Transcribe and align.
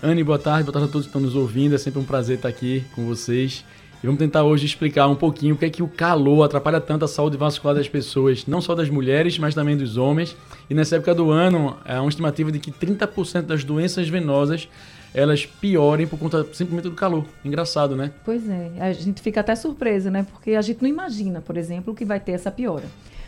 Anne, 0.00 0.22
boa 0.22 0.38
tarde, 0.38 0.62
boa 0.62 0.72
tarde 0.72 0.88
a 0.88 0.92
todos 0.92 1.06
que 1.06 1.08
estão 1.08 1.20
nos 1.20 1.34
ouvindo. 1.34 1.74
É 1.74 1.78
sempre 1.78 1.98
um 1.98 2.04
prazer 2.04 2.36
estar 2.36 2.48
aqui 2.48 2.84
com 2.94 3.04
vocês. 3.06 3.64
E 4.00 4.06
vamos 4.06 4.18
tentar 4.18 4.44
hoje 4.44 4.66
explicar 4.66 5.08
um 5.08 5.16
pouquinho 5.16 5.54
o 5.54 5.58
que 5.58 5.64
é 5.64 5.70
que 5.70 5.82
o 5.82 5.88
calor 5.88 6.44
atrapalha 6.44 6.80
tanto 6.80 7.04
a 7.04 7.08
saúde 7.08 7.36
vascular 7.36 7.74
das 7.74 7.88
pessoas, 7.88 8.46
não 8.46 8.60
só 8.60 8.74
das 8.74 8.90
mulheres, 8.90 9.38
mas 9.38 9.54
também 9.54 9.76
dos 9.76 9.96
homens. 9.96 10.36
E 10.68 10.74
nessa 10.74 10.96
época 10.96 11.14
do 11.14 11.30
ano, 11.30 11.76
há 11.84 12.00
uma 12.00 12.10
estimativa 12.10 12.52
de 12.52 12.58
que 12.58 12.70
30% 12.70 13.42
das 13.42 13.64
doenças 13.64 14.08
venosas 14.08 14.68
elas 15.14 15.46
piorem 15.46 16.06
por 16.06 16.18
conta 16.18 16.42
simplesmente 16.52 16.90
do 16.90 16.92
calor. 16.92 17.24
Engraçado, 17.44 17.94
né? 17.94 18.10
Pois 18.24 18.48
é, 18.48 18.72
a 18.80 18.92
gente 18.92 19.22
fica 19.22 19.40
até 19.40 19.54
surpresa, 19.54 20.10
né? 20.10 20.26
Porque 20.28 20.56
a 20.56 20.62
gente 20.62 20.82
não 20.82 20.88
imagina, 20.88 21.40
por 21.40 21.56
exemplo, 21.56 21.94
que 21.94 22.04
vai 22.04 22.18
ter 22.18 22.32
essa 22.32 22.50
piora. 22.50 22.84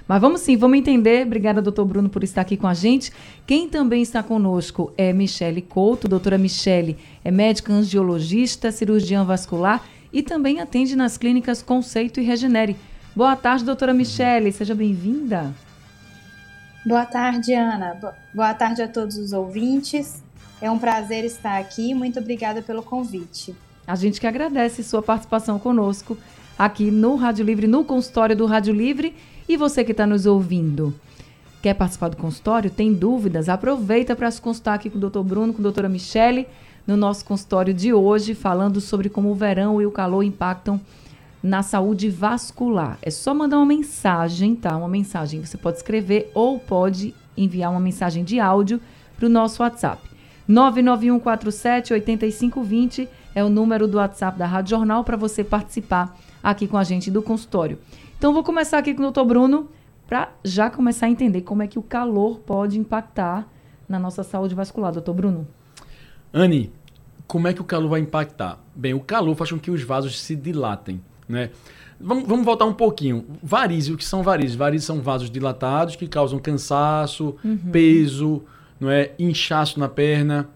Mas 0.08 0.20
vamos 0.20 0.40
sim, 0.40 0.56
vamos 0.56 0.78
entender. 0.78 1.26
Obrigada, 1.26 1.62
doutor 1.62 1.84
Bruno, 1.84 2.08
por 2.08 2.22
estar 2.22 2.40
aqui 2.40 2.56
com 2.56 2.66
a 2.66 2.74
gente. 2.74 3.12
Quem 3.46 3.68
também 3.68 4.02
está 4.02 4.22
conosco 4.22 4.92
é 4.96 5.12
Michele 5.12 5.62
Couto. 5.62 6.08
Doutora 6.08 6.36
Michele 6.36 6.96
é 7.24 7.30
médica 7.30 7.72
angiologista, 7.72 8.70
cirurgiã 8.70 9.24
vascular 9.24 9.84
e 10.12 10.22
também 10.22 10.60
atende 10.60 10.94
nas 10.94 11.16
clínicas 11.16 11.62
Conceito 11.62 12.20
e 12.20 12.24
Regenere. 12.24 12.76
Boa 13.14 13.34
tarde, 13.34 13.64
doutora 13.64 13.92
Michele. 13.94 14.52
Seja 14.52 14.74
bem-vinda. 14.74 15.52
Boa 16.84 17.04
tarde, 17.04 17.52
Ana. 17.52 17.98
Boa 18.32 18.54
tarde 18.54 18.82
a 18.82 18.88
todos 18.88 19.16
os 19.16 19.32
ouvintes. 19.32 20.22
É 20.60 20.70
um 20.70 20.78
prazer 20.78 21.24
estar 21.24 21.58
aqui. 21.58 21.94
Muito 21.94 22.18
obrigada 22.18 22.62
pelo 22.62 22.82
convite. 22.82 23.54
A 23.86 23.94
gente 23.94 24.20
que 24.20 24.26
agradece 24.26 24.82
sua 24.82 25.02
participação 25.02 25.58
conosco 25.58 26.16
aqui 26.58 26.90
no 26.90 27.14
Rádio 27.14 27.44
Livre, 27.44 27.66
no 27.66 27.84
consultório 27.84 28.34
do 28.34 28.46
Rádio 28.46 28.74
Livre. 28.74 29.14
E 29.48 29.56
você 29.56 29.84
que 29.84 29.92
está 29.92 30.06
nos 30.06 30.26
ouvindo, 30.26 30.94
quer 31.62 31.74
participar 31.74 32.08
do 32.08 32.16
consultório? 32.16 32.70
Tem 32.70 32.92
dúvidas? 32.92 33.48
Aproveita 33.48 34.16
para 34.16 34.30
se 34.30 34.40
consultar 34.40 34.74
aqui 34.74 34.90
com 34.90 34.96
o 34.96 35.00
doutor 35.00 35.22
Bruno, 35.22 35.52
com 35.52 35.60
a 35.60 35.62
doutora 35.62 35.88
Michele, 35.88 36.48
no 36.86 36.96
nosso 36.96 37.24
consultório 37.24 37.72
de 37.72 37.92
hoje, 37.92 38.34
falando 38.34 38.80
sobre 38.80 39.08
como 39.08 39.30
o 39.30 39.34
verão 39.34 39.80
e 39.80 39.86
o 39.86 39.92
calor 39.92 40.22
impactam 40.22 40.80
na 41.42 41.62
saúde 41.62 42.08
vascular. 42.10 42.98
É 43.02 43.10
só 43.10 43.32
mandar 43.32 43.58
uma 43.58 43.66
mensagem, 43.66 44.56
tá? 44.56 44.76
Uma 44.76 44.88
mensagem. 44.88 45.44
Você 45.44 45.56
pode 45.56 45.76
escrever 45.76 46.30
ou 46.34 46.58
pode 46.58 47.14
enviar 47.36 47.70
uma 47.70 47.78
mensagem 47.78 48.24
de 48.24 48.40
áudio 48.40 48.80
para 49.16 49.26
o 49.26 49.28
nosso 49.28 49.62
WhatsApp. 49.62 50.15
99147 50.48 51.92
8520 51.92 53.08
é 53.34 53.44
o 53.44 53.48
número 53.48 53.86
do 53.86 53.98
WhatsApp 53.98 54.38
da 54.38 54.46
Rádio 54.46 54.70
Jornal 54.70 55.04
para 55.04 55.16
você 55.16 55.42
participar 55.42 56.16
aqui 56.42 56.66
com 56.66 56.76
a 56.76 56.84
gente 56.84 57.10
do 57.10 57.20
consultório. 57.20 57.78
Então 58.16 58.32
vou 58.32 58.42
começar 58.42 58.78
aqui 58.78 58.94
com 58.94 59.00
o 59.00 59.02
doutor 59.04 59.24
Bruno 59.24 59.68
para 60.06 60.30
já 60.44 60.70
começar 60.70 61.06
a 61.06 61.10
entender 61.10 61.42
como 61.42 61.62
é 61.62 61.66
que 61.66 61.78
o 61.78 61.82
calor 61.82 62.38
pode 62.40 62.78
impactar 62.78 63.46
na 63.88 63.98
nossa 63.98 64.22
saúde 64.22 64.54
vascular, 64.54 64.92
doutor 64.92 65.14
Bruno. 65.14 65.46
Anne, 66.32 66.72
como 67.26 67.48
é 67.48 67.52
que 67.52 67.60
o 67.60 67.64
calor 67.64 67.88
vai 67.88 68.00
impactar? 68.00 68.58
Bem, 68.74 68.94
o 68.94 69.00
calor 69.00 69.34
faz 69.34 69.50
com 69.50 69.58
que 69.58 69.70
os 69.70 69.82
vasos 69.82 70.20
se 70.20 70.36
dilatem, 70.36 71.00
né? 71.28 71.50
Vamos, 71.98 72.28
vamos 72.28 72.44
voltar 72.44 72.66
um 72.66 72.74
pouquinho. 72.74 73.24
Varizes, 73.42 73.90
o 73.90 73.96
que 73.96 74.04
são 74.04 74.22
varizes? 74.22 74.54
Varizes 74.54 74.86
são 74.86 75.00
vasos 75.00 75.30
dilatados 75.30 75.96
que 75.96 76.06
causam 76.06 76.38
cansaço, 76.38 77.36
uhum. 77.42 77.58
peso, 77.72 78.42
não 78.78 78.90
é 78.90 79.12
inchaço 79.18 79.78
na 79.78 79.88
perna. 79.88 80.48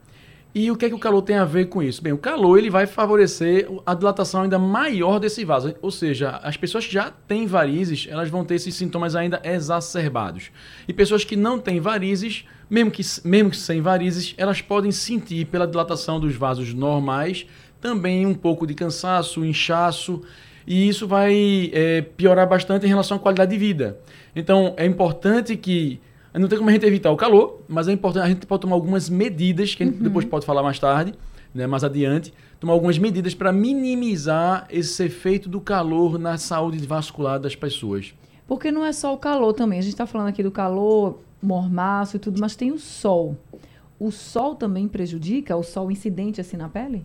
E 0.53 0.69
o 0.69 0.76
que 0.76 0.84
é 0.84 0.88
que 0.88 0.94
o 0.94 0.98
calor 0.98 1.22
tem 1.22 1.36
a 1.36 1.44
ver 1.44 1.66
com 1.66 1.81
isso? 1.81 2.03
Bem, 2.03 2.12
o 2.12 2.19
calor 2.19 2.58
ele 2.58 2.69
vai 2.69 2.84
favorecer 2.84 3.69
a 3.86 3.94
dilatação 3.94 4.42
ainda 4.42 4.58
maior 4.58 5.20
desse 5.20 5.44
vaso, 5.44 5.75
ou 5.81 5.92
seja, 5.92 6.41
as 6.42 6.56
pessoas 6.56 6.84
que 6.84 6.92
já 6.92 7.12
têm 7.28 7.47
varizes, 7.47 8.09
elas 8.10 8.28
vão 8.28 8.44
ter 8.44 8.56
esses 8.56 8.75
sintomas 8.75 9.14
ainda 9.14 9.41
exacerbados. 9.44 10.50
E 10.88 10.92
pessoas 10.92 11.22
que 11.22 11.36
não 11.36 11.56
têm 11.59 11.78
varizes, 11.78 12.44
mesmo 12.69 12.91
que, 12.91 13.03
mesmo 13.25 13.50
que 13.50 13.56
sem 13.56 13.80
varizes, 13.80 14.34
elas 14.36 14.60
podem 14.60 14.91
sentir 14.91 15.47
pela 15.47 15.69
dilatação 15.69 16.19
dos 16.19 16.34
vasos 16.34 16.75
normais 16.75 17.47
também 17.80 18.26
um 18.26 18.34
pouco 18.34 18.66
de 18.66 18.75
cansaço, 18.75 19.44
inchaço, 19.44 20.22
e 20.66 20.88
isso 20.88 21.09
vai 21.09 21.70
é, 21.72 22.03
piorar 22.03 22.48
bastante 22.48 22.86
em 22.86 22.88
relação 22.88 23.16
à 23.16 23.20
qualidade 23.20 23.50
de 23.50 23.59
vida. 23.59 23.98
Então, 24.36 24.75
é 24.76 24.84
importante 24.84 25.56
que 25.56 26.00
não 26.34 26.48
tem 26.48 26.58
como 26.58 26.70
a 26.70 26.72
gente 26.72 26.86
evitar 26.86 27.10
o 27.10 27.16
calor, 27.16 27.60
mas 27.68 27.88
é 27.88 27.92
importante, 27.92 28.24
a 28.24 28.28
gente 28.28 28.46
pode 28.46 28.62
tomar 28.62 28.74
algumas 28.74 29.08
medidas, 29.08 29.74
que 29.74 29.82
a 29.82 29.86
gente 29.86 29.98
uhum. 29.98 30.04
depois 30.04 30.24
pode 30.24 30.46
falar 30.46 30.62
mais 30.62 30.78
tarde, 30.78 31.14
né, 31.54 31.66
mais 31.66 31.82
adiante, 31.82 32.32
tomar 32.60 32.72
algumas 32.72 32.98
medidas 32.98 33.34
para 33.34 33.52
minimizar 33.52 34.66
esse 34.70 35.04
efeito 35.04 35.48
do 35.48 35.60
calor 35.60 36.18
na 36.18 36.38
saúde 36.38 36.86
vascular 36.86 37.41
das 37.41 37.56
pessoas. 37.56 38.14
Porque 38.46 38.70
não 38.70 38.84
é 38.84 38.92
só 38.92 39.14
o 39.14 39.18
calor 39.18 39.52
também. 39.52 39.78
A 39.78 39.82
gente 39.82 39.92
está 39.92 40.06
falando 40.06 40.28
aqui 40.28 40.42
do 40.42 40.50
calor, 40.50 41.18
mormaço 41.42 42.16
e 42.16 42.18
tudo, 42.18 42.41
mas 42.41 42.56
tem 42.56 42.72
o 42.72 42.78
sol. 42.78 43.36
O 43.98 44.10
sol 44.10 44.54
também 44.54 44.88
prejudica? 44.88 45.56
O 45.56 45.62
sol 45.62 45.91
incidente 45.91 46.41
assim 46.41 46.56
na 46.56 46.68
pele? 46.68 47.04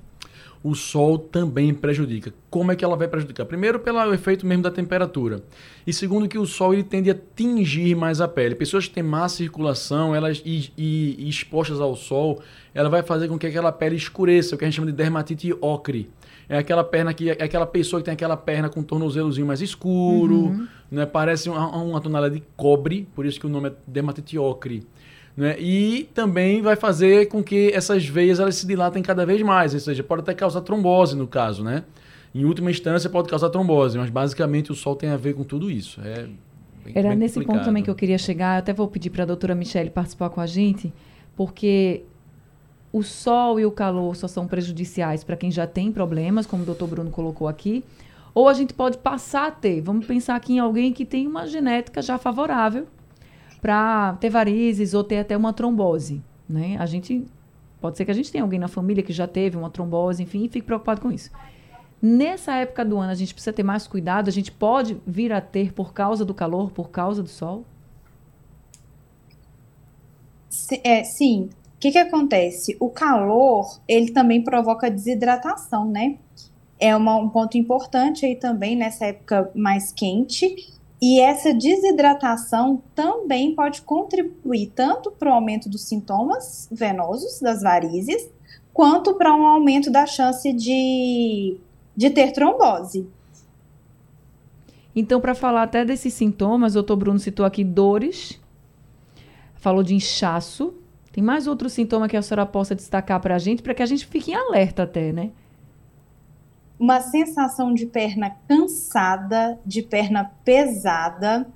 O 0.65 0.73
sol 0.73 1.19
também 1.19 1.71
prejudica. 1.73 2.33
Como 2.49 2.71
é 2.71 2.75
que 2.75 2.83
ela 2.83 2.95
vai 2.95 3.07
prejudicar? 3.07 3.45
Primeiro, 3.45 3.79
pelo 3.79 4.11
efeito 4.11 4.47
mesmo 4.47 4.63
da 4.63 4.71
temperatura. 4.71 5.43
E 5.85 5.93
segundo, 5.93 6.27
que 6.27 6.39
o 6.39 6.45
sol 6.47 6.73
ele 6.73 6.83
tende 6.83 7.11
a 7.11 7.15
tingir 7.35 7.95
mais 7.95 8.19
a 8.19 8.27
pele. 8.27 8.55
Pessoas 8.55 8.87
que 8.87 8.93
têm 8.95 9.03
má 9.03 9.29
circulação 9.29 10.15
elas, 10.15 10.41
e, 10.43 10.71
e, 10.75 11.15
e 11.19 11.29
expostas 11.29 11.79
ao 11.79 11.95
sol, 11.95 12.41
ela 12.73 12.89
vai 12.89 13.03
fazer 13.03 13.27
com 13.27 13.37
que 13.37 13.45
aquela 13.45 13.71
pele 13.71 13.95
escureça, 13.95 14.55
o 14.55 14.57
que 14.57 14.65
a 14.65 14.67
gente 14.67 14.77
chama 14.77 14.87
de 14.87 14.93
dermatite 14.93 15.55
ocre. 15.61 16.09
É 16.49 16.57
aquela 16.57 16.83
perna 16.83 17.13
que 17.13 17.29
é 17.29 17.43
aquela 17.43 17.65
pessoa 17.67 17.99
que 17.99 18.05
tem 18.05 18.13
aquela 18.13 18.37
perna 18.37 18.67
com 18.67 18.79
um 18.79 18.83
tornozelozinho 18.83 19.45
mais 19.45 19.61
escuro, 19.61 20.35
uhum. 20.35 20.67
né? 20.91 21.05
Parece 21.05 21.47
uma, 21.47 21.75
uma 21.75 22.01
tonalidade 22.01 22.39
de 22.39 22.45
cobre, 22.55 23.07
por 23.15 23.25
isso 23.25 23.39
que 23.39 23.45
o 23.45 23.49
nome 23.49 23.69
é 23.69 23.73
dermatite 23.87 24.37
ocre. 24.37 24.85
Né? 25.35 25.59
E 25.59 26.09
também 26.13 26.61
vai 26.61 26.75
fazer 26.75 27.27
com 27.27 27.43
que 27.43 27.69
essas 27.73 28.05
veias 28.05 28.39
elas 28.39 28.55
se 28.55 28.65
dilatem 28.65 29.03
cada 29.03 29.25
vez 29.25 29.41
mais, 29.41 29.73
ou 29.73 29.79
seja, 29.79 30.01
pode 30.01 30.21
até 30.21 30.33
causar 30.33 30.61
trombose 30.61 31.15
no 31.15 31.27
caso, 31.27 31.63
né? 31.63 31.83
Em 32.33 32.45
última 32.45 32.71
instância 32.71 33.09
pode 33.09 33.29
causar 33.29 33.49
trombose, 33.49 33.97
mas 33.97 34.09
basicamente 34.09 34.71
o 34.71 34.75
sol 34.75 34.95
tem 34.95 35.09
a 35.09 35.17
ver 35.17 35.33
com 35.33 35.43
tudo 35.43 35.69
isso. 35.69 35.99
É 36.01 36.27
bem, 36.83 36.93
Era 36.95 37.09
bem 37.09 37.17
nesse 37.17 37.35
complicado. 37.35 37.55
ponto 37.57 37.65
também 37.65 37.83
que 37.83 37.89
eu 37.89 37.95
queria 37.95 38.17
chegar, 38.17 38.55
eu 38.55 38.59
até 38.59 38.73
vou 38.73 38.87
pedir 38.87 39.09
para 39.09 39.23
a 39.23 39.25
doutora 39.25 39.53
Michelle 39.55 39.89
participar 39.89 40.29
com 40.29 40.39
a 40.39 40.45
gente, 40.45 40.93
porque 41.35 42.03
o 42.93 43.03
sol 43.03 43.59
e 43.59 43.65
o 43.65 43.71
calor 43.71 44.15
só 44.15 44.27
são 44.27 44.47
prejudiciais 44.47 45.21
para 45.21 45.35
quem 45.35 45.51
já 45.51 45.67
tem 45.67 45.91
problemas, 45.91 46.45
como 46.45 46.63
o 46.63 46.65
doutor 46.65 46.87
Bruno 46.87 47.09
colocou 47.09 47.47
aqui, 47.47 47.83
ou 48.33 48.47
a 48.47 48.53
gente 48.53 48.73
pode 48.73 48.97
passar 48.97 49.47
a 49.47 49.51
ter. 49.51 49.81
Vamos 49.81 50.05
pensar 50.05 50.35
aqui 50.35 50.53
em 50.53 50.59
alguém 50.59 50.93
que 50.93 51.05
tem 51.05 51.27
uma 51.27 51.45
genética 51.45 52.01
já 52.01 52.17
favorável 52.17 52.87
para 53.65 54.13
ter 54.19 54.29
varizes 54.29 54.93
ou 54.93 55.03
ter 55.03 55.17
até 55.17 55.35
uma 55.35 55.51
trombose. 55.51 56.21
Né? 56.47 56.77
A 56.77 56.85
gente 56.85 57.25
pode 57.81 57.97
ser 57.97 58.05
que 58.05 58.11
a 58.11 58.13
gente 58.13 58.31
tenha 58.31 58.43
alguém 58.43 58.59
na 58.59 58.67
família 58.67 59.01
que 59.01 59.11
já 59.11 59.25
teve 59.25 59.57
uma 59.57 59.71
trombose, 59.71 60.21
enfim, 60.21 60.43
e 60.43 60.49
fique 60.49 60.67
preocupado 60.67 61.01
com 61.01 61.11
isso. 61.11 61.31
Nessa 61.99 62.53
época 62.57 62.85
do 62.85 62.95
ano, 62.99 63.11
a 63.11 63.15
gente 63.15 63.33
precisa 63.33 63.51
ter 63.51 63.63
mais 63.63 63.87
cuidado. 63.87 64.27
A 64.27 64.31
gente 64.31 64.51
pode 64.51 65.01
vir 65.03 65.33
a 65.33 65.41
ter 65.41 65.73
por 65.73 65.93
causa 65.95 66.23
do 66.23 66.31
calor, 66.31 66.69
por 66.69 66.91
causa 66.91 67.23
do 67.23 67.27
sol? 67.29 67.65
É, 70.83 71.03
sim. 71.03 71.49
O 71.75 71.79
que, 71.79 71.91
que 71.91 71.97
acontece? 71.97 72.77
O 72.79 72.91
calor, 72.91 73.79
ele 73.87 74.11
também 74.11 74.43
provoca 74.43 74.91
desidratação, 74.91 75.89
né? 75.89 76.19
É 76.79 76.95
uma, 76.95 77.15
um 77.15 77.29
ponto 77.29 77.57
importante 77.57 78.27
aí 78.27 78.35
também 78.35 78.75
nessa 78.75 79.07
época 79.07 79.49
mais 79.55 79.91
quente 79.91 80.74
E 81.01 81.19
essa 81.19 81.53
desidratação 81.53 82.81
também 82.93 83.53
pode 83.53 83.81
contribuir 83.81 84.71
tanto 84.73 85.11
para 85.11 85.29
o 85.29 85.33
aumento 85.33 85.69
dos 85.69 85.83
sintomas 85.83 86.67
venosos 86.71 87.39
das 87.39 87.61
varizes, 87.61 88.29
quanto 88.73 89.13
para 89.15 89.35
um 89.35 89.45
aumento 89.45 89.91
da 89.91 90.05
chance 90.05 90.51
de, 90.53 91.57
de 91.95 92.09
ter 92.09 92.31
trombose. 92.31 93.07
Então, 94.95 95.19
para 95.19 95.35
falar 95.35 95.63
até 95.63 95.83
desses 95.83 96.13
sintomas, 96.13 96.71
o 96.71 96.75
doutor 96.75 96.95
Bruno 96.95 97.19
citou 97.19 97.45
aqui 97.45 97.63
dores, 97.63 98.39
falou 99.55 99.83
de 99.83 99.93
inchaço. 99.93 100.73
Tem 101.11 101.23
mais 101.23 101.47
outro 101.47 101.69
sintoma 101.69 102.07
que 102.07 102.15
a 102.15 102.21
senhora 102.21 102.45
possa 102.45 102.73
destacar 102.73 103.19
para 103.19 103.35
a 103.35 103.39
gente, 103.39 103.61
para 103.61 103.73
que 103.73 103.83
a 103.83 103.85
gente 103.85 104.05
fique 104.05 104.31
em 104.31 104.35
alerta 104.35 104.83
até, 104.83 105.11
né? 105.11 105.31
Uma 106.79 106.99
sensação 107.01 107.73
de 107.73 107.85
perna 107.85 108.31
cansada, 108.47 109.59
de 109.65 109.81
perna 109.81 110.31
pesada, 110.43 111.47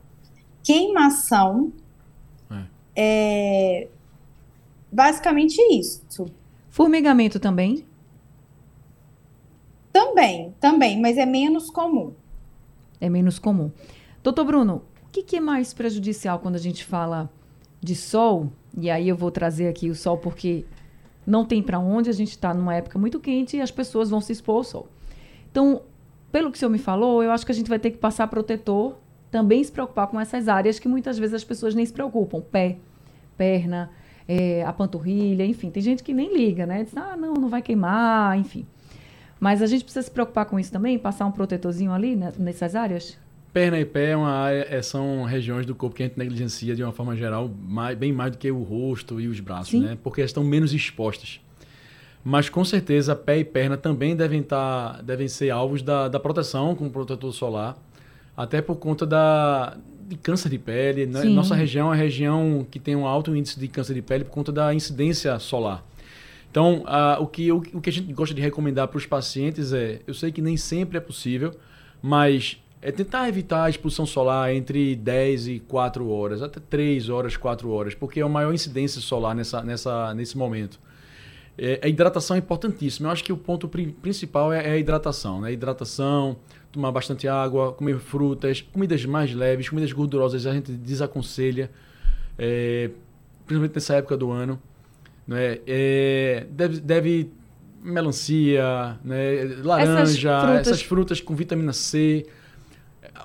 queimação. 0.63 1.71
É. 2.49 2.65
é 2.95 3.87
basicamente 4.91 5.57
isso. 5.71 6.25
Formigamento 6.69 7.39
também? 7.39 7.85
Também, 9.91 10.53
também, 10.59 10.99
mas 10.99 11.17
é 11.17 11.25
menos 11.25 11.69
comum. 11.69 12.13
É 13.01 13.09
menos 13.09 13.39
comum. 13.39 13.71
Doutor 14.23 14.45
Bruno, 14.45 14.83
o 15.07 15.11
que, 15.11 15.23
que 15.23 15.37
é 15.37 15.39
mais 15.39 15.73
prejudicial 15.73 16.39
quando 16.39 16.55
a 16.55 16.59
gente 16.59 16.85
fala 16.85 17.29
de 17.81 17.95
sol? 17.95 18.51
E 18.77 18.89
aí 18.89 19.09
eu 19.09 19.15
vou 19.15 19.31
trazer 19.31 19.67
aqui 19.67 19.89
o 19.89 19.95
sol 19.95 20.17
porque 20.17 20.65
não 21.25 21.45
tem 21.45 21.61
para 21.61 21.79
onde, 21.79 22.09
a 22.09 22.13
gente 22.13 22.29
está 22.31 22.53
numa 22.53 22.75
época 22.75 22.99
muito 22.99 23.19
quente 23.19 23.57
e 23.57 23.61
as 23.61 23.71
pessoas 23.71 24.09
vão 24.09 24.21
se 24.21 24.31
expor 24.31 24.57
ao 24.57 24.63
sol. 24.63 24.87
Então, 25.51 25.81
pelo 26.31 26.51
que 26.51 26.57
o 26.57 26.59
senhor 26.59 26.69
me 26.69 26.79
falou, 26.79 27.23
eu 27.23 27.31
acho 27.31 27.45
que 27.45 27.51
a 27.51 27.55
gente 27.55 27.69
vai 27.69 27.79
ter 27.79 27.91
que 27.91 27.97
passar 27.97 28.27
protetor, 28.27 28.97
também 29.31 29.63
se 29.63 29.71
preocupar 29.71 30.07
com 30.07 30.19
essas 30.19 30.47
áreas 30.47 30.79
que 30.79 30.87
muitas 30.87 31.17
vezes 31.17 31.35
as 31.35 31.43
pessoas 31.43 31.75
nem 31.75 31.85
se 31.85 31.93
preocupam. 31.93 32.41
Pé, 32.41 32.77
perna, 33.37 33.89
é, 34.27 34.63
a 34.63 34.73
panturrilha, 34.73 35.45
enfim. 35.45 35.69
Tem 35.69 35.81
gente 35.81 36.03
que 36.03 36.13
nem 36.13 36.35
liga, 36.35 36.65
né? 36.65 36.83
Diz, 36.83 36.95
ah, 36.97 37.15
não, 37.17 37.33
não 37.33 37.49
vai 37.49 37.61
queimar, 37.61 38.37
enfim. 38.37 38.65
Mas 39.39 39.61
a 39.61 39.65
gente 39.65 39.83
precisa 39.83 40.03
se 40.03 40.11
preocupar 40.11 40.45
com 40.45 40.59
isso 40.59 40.71
também, 40.71 40.99
passar 40.99 41.25
um 41.25 41.31
protetorzinho 41.31 41.91
ali 41.91 42.15
né, 42.15 42.33
nessas 42.37 42.75
áreas? 42.75 43.17
Perna 43.53 43.79
e 43.79 43.85
pé 43.85 44.11
é 44.11 44.17
uma 44.17 44.29
área, 44.29 44.67
é, 44.69 44.81
são 44.81 45.23
regiões 45.23 45.65
do 45.65 45.73
corpo 45.73 45.95
que 45.95 46.03
a 46.03 46.05
gente 46.05 46.17
negligencia 46.17 46.75
de 46.75 46.83
uma 46.83 46.91
forma 46.91 47.15
geral, 47.15 47.49
mais, 47.61 47.97
bem 47.97 48.13
mais 48.13 48.31
do 48.31 48.37
que 48.37 48.51
o 48.51 48.61
rosto 48.61 49.19
e 49.19 49.27
os 49.27 49.39
braços, 49.39 49.71
Sim. 49.71 49.81
né? 49.81 49.97
Porque 50.03 50.21
elas 50.21 50.29
estão 50.29 50.43
menos 50.43 50.73
expostas. 50.73 51.39
Mas 52.23 52.49
com 52.49 52.65
certeza 52.65 53.15
pé 53.15 53.39
e 53.39 53.43
perna 53.43 53.77
também 53.77 54.15
devem, 54.15 54.43
tá, 54.43 55.01
devem 55.01 55.27
ser 55.27 55.49
alvos 55.49 55.81
da, 55.81 56.07
da 56.07 56.19
proteção 56.19 56.75
com 56.75 56.89
protetor 56.89 57.33
solar, 57.33 57.77
até 58.35 58.61
por 58.61 58.75
conta 58.75 59.05
da, 59.05 59.77
de 60.07 60.17
câncer 60.17 60.49
de 60.49 60.57
pele. 60.57 61.05
Né? 61.05 61.23
Nossa 61.25 61.55
região 61.55 61.87
é 61.87 61.89
uma 61.89 61.95
região 61.95 62.65
que 62.69 62.79
tem 62.79 62.95
um 62.95 63.07
alto 63.07 63.35
índice 63.35 63.59
de 63.59 63.67
câncer 63.67 63.93
de 63.93 64.01
pele 64.01 64.23
por 64.23 64.31
conta 64.31 64.51
da 64.51 64.73
incidência 64.73 65.37
solar. 65.39 65.83
Então, 66.51 66.83
o, 67.19 67.27
que, 67.27 67.51
o, 67.51 67.57
o 67.73 67.81
que 67.81 67.89
a 67.89 67.93
gente 67.93 68.11
gosta 68.11 68.33
de 68.33 68.41
recomendar 68.41 68.87
para 68.87 68.97
os 68.97 69.05
pacientes 69.05 69.71
é: 69.71 70.01
eu 70.07 70.13
sei 70.13 70.31
que 70.31 70.41
nem 70.41 70.57
sempre 70.57 70.97
é 70.97 71.01
possível, 71.01 71.53
mas 72.01 72.59
é 72.81 72.91
tentar 72.91 73.27
evitar 73.27 73.65
a 73.65 73.69
exposição 73.69 74.05
solar 74.05 74.53
entre 74.53 74.95
10 74.95 75.47
e 75.47 75.59
4 75.59 76.09
horas, 76.09 76.41
até 76.41 76.59
3 76.59 77.09
horas, 77.09 77.37
4 77.37 77.69
horas, 77.69 77.93
porque 77.93 78.19
é 78.19 78.23
a 78.23 78.29
maior 78.29 78.53
incidência 78.53 78.99
solar 79.01 79.35
nessa, 79.35 79.61
nessa, 79.61 80.13
nesse 80.13 80.37
momento. 80.37 80.79
É, 81.61 81.77
a 81.83 81.89
hidratação 81.89 82.37
é 82.37 82.39
importantíssima. 82.39 83.09
Eu 83.09 83.11
acho 83.11 83.23
que 83.23 83.33
o 83.33 83.37
ponto 83.37 83.67
pri 83.67 83.87
principal 83.87 84.53
é, 84.53 84.65
é, 84.65 84.71
a 84.71 84.77
hidratação. 84.77 85.41
Né? 85.41 85.51
Hidratação, 85.51 86.37
tomar 86.71 86.89
bastante 86.89 87.27
água, 87.27 87.73
comer 87.73 87.99
frutas, 87.99 88.61
comidas 88.61 89.03
mais 89.03 89.33
leves, 89.33 89.67
comidas 89.67 89.91
gordurosas 89.91 90.45
a 90.45 90.53
gente 90.53 90.71
desaconselha, 90.71 91.69
é, 92.37 92.89
principalmente 93.45 93.75
nessa 93.75 93.95
época 93.95 94.15
do 94.15 94.31
ano. 94.31 94.59
Né? 95.27 95.59
É, 95.67 96.47
deve, 96.49 96.79
deve 96.79 97.31
melancia, 97.83 98.97
né? 99.03 99.57
laranja, 99.61 99.99
essas 99.99 100.17
frutas... 100.17 100.67
essas 100.67 100.81
frutas... 100.81 101.21
com 101.21 101.35
vitamina 101.35 101.73
C. 101.73 102.25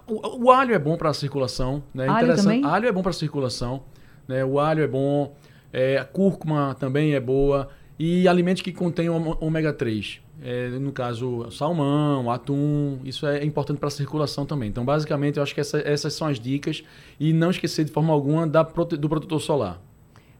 O, 0.08 0.46
o 0.46 0.50
alho 0.50 0.74
é 0.74 0.78
bom 0.78 0.96
para 0.96 1.10
a 1.10 1.14
circulação. 1.14 1.84
Né? 1.94 2.08
Alho 2.08 2.34
também? 2.34 2.64
Alho 2.64 2.88
é 2.88 2.92
bom 2.92 3.00
para 3.00 3.10
a 3.10 3.14
circulação. 3.14 3.84
Né? 4.26 4.44
O 4.44 4.58
alho 4.58 4.82
é 4.82 4.88
bom. 4.88 5.36
É, 5.72 5.98
a 5.98 6.04
cúrcuma 6.04 6.74
também 6.78 7.14
é 7.14 7.20
boa 7.20 7.68
e 7.98 8.26
alimentos 8.26 8.62
que 8.62 8.72
contenham 8.72 9.36
ômega 9.40 9.72
3. 9.72 10.20
É, 10.42 10.68
no 10.70 10.92
caso, 10.92 11.48
salmão, 11.50 12.30
atum, 12.30 12.98
isso 13.04 13.26
é 13.26 13.44
importante 13.44 13.78
para 13.78 13.88
a 13.88 13.90
circulação 13.90 14.44
também. 14.44 14.68
Então, 14.68 14.84
basicamente, 14.84 15.36
eu 15.36 15.42
acho 15.42 15.54
que 15.54 15.60
essa, 15.60 15.78
essas 15.78 16.12
são 16.12 16.26
as 16.26 16.40
dicas. 16.40 16.82
E 17.18 17.32
não 17.32 17.50
esquecer 17.50 17.84
de 17.84 17.92
forma 17.92 18.12
alguma 18.12 18.46
da, 18.46 18.62
do 18.62 19.08
protetor 19.08 19.40
solar. 19.40 19.80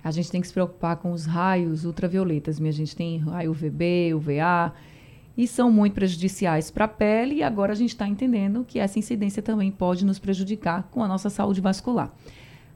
A 0.03 0.11
gente 0.11 0.31
tem 0.31 0.41
que 0.41 0.47
se 0.47 0.53
preocupar 0.53 0.97
com 0.97 1.13
os 1.13 1.25
raios 1.25 1.85
ultravioletas. 1.85 2.61
A 2.61 2.71
gente 2.71 2.95
tem 2.95 3.19
raio 3.19 3.53
UVB, 3.53 4.13
UVA, 4.15 4.75
e 5.37 5.47
são 5.47 5.71
muito 5.71 5.95
prejudiciais 5.95 6.71
para 6.71 6.85
a 6.85 6.89
pele. 6.89 7.37
E 7.37 7.43
agora 7.43 7.73
a 7.73 7.77
gente 7.77 7.91
está 7.91 8.07
entendendo 8.07 8.65
que 8.67 8.79
essa 8.79 8.99
incidência 8.99 9.43
também 9.43 9.71
pode 9.71 10.05
nos 10.05 10.19
prejudicar 10.19 10.89
com 10.91 11.03
a 11.03 11.09
nossa 11.09 11.31
saúde 11.31 11.61
vascular. 11.61 12.13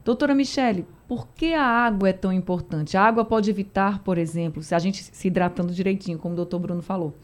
Doutora 0.03 0.33
Michele, 0.33 0.85
por 1.07 1.27
que 1.29 1.53
a 1.53 1.63
água 1.63 2.09
é 2.09 2.13
tão 2.13 2.31
importante? 2.31 2.95
A 2.95 3.03
água 3.03 3.25
pode 3.25 3.49
evitar, 3.49 4.03
por 4.03 4.17
exemplo, 4.17 4.63
se 4.63 4.73
a 4.73 4.79
gente 4.79 5.03
se 5.03 5.27
hidratando 5.27 5.73
direitinho, 5.73 6.17
como 6.17 6.33
o 6.33 6.37
doutor 6.37 6.59
Bruno 6.59 6.81
falou, 6.81 7.15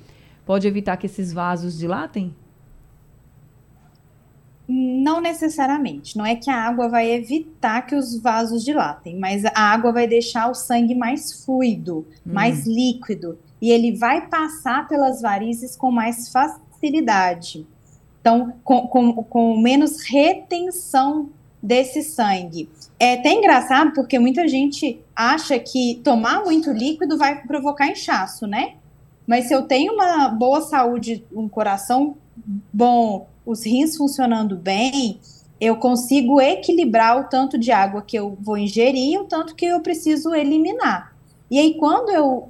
pode 0.45 0.67
evitar 0.67 0.97
que 0.97 1.05
esses 1.05 1.31
vasos 1.31 1.77
dilatem? 1.77 2.35
Não 4.67 5.21
necessariamente. 5.21 6.17
Não 6.17 6.25
é 6.25 6.35
que 6.35 6.49
a 6.49 6.55
água 6.55 6.89
vai 6.89 7.11
evitar 7.11 7.83
que 7.83 7.95
os 7.95 8.19
vasos 8.19 8.63
dilatem, 8.63 9.17
mas 9.19 9.45
a 9.45 9.59
água 9.59 9.91
vai 9.91 10.07
deixar 10.07 10.49
o 10.49 10.55
sangue 10.55 10.95
mais 10.95 11.45
fluido, 11.45 11.99
hum. 12.25 12.33
mais 12.33 12.65
líquido, 12.65 13.37
e 13.61 13.69
ele 13.71 13.95
vai 13.95 14.27
passar 14.27 14.87
pelas 14.87 15.21
varizes 15.21 15.75
com 15.75 15.91
mais 15.91 16.29
facilidade. 16.29 17.65
Então, 18.19 18.53
com, 18.63 18.87
com, 18.87 19.23
com 19.23 19.61
menos 19.61 20.01
retenção 20.01 21.29
desse 21.65 22.03
sangue. 22.03 22.69
É 22.99 23.15
até 23.15 23.33
engraçado 23.33 23.91
porque 23.93 24.19
muita 24.19 24.47
gente 24.47 25.01
acha 25.15 25.57
que 25.57 25.99
tomar 26.03 26.43
muito 26.43 26.71
líquido 26.71 27.17
vai 27.17 27.41
provocar 27.41 27.87
inchaço, 27.87 28.45
né? 28.45 28.75
Mas 29.25 29.47
se 29.47 29.53
eu 29.53 29.63
tenho 29.63 29.93
uma 29.93 30.29
boa 30.29 30.61
saúde, 30.61 31.25
um 31.33 31.49
coração 31.49 32.15
bom, 32.71 33.27
os 33.45 33.65
rins 33.65 33.97
funcionando 33.97 34.55
bem, 34.55 35.19
eu 35.59 35.77
consigo 35.77 36.39
equilibrar 36.39 37.19
o 37.19 37.23
tanto 37.23 37.57
de 37.57 37.71
água 37.71 38.03
que 38.03 38.17
eu 38.17 38.37
vou 38.39 38.57
ingerir 38.57 39.13
e 39.13 39.17
o 39.17 39.25
tanto 39.25 39.55
que 39.55 39.65
eu 39.65 39.79
preciso 39.79 40.35
eliminar. 40.35 41.15
E 41.49 41.57
aí, 41.57 41.75
quando 41.75 42.09
eu 42.09 42.49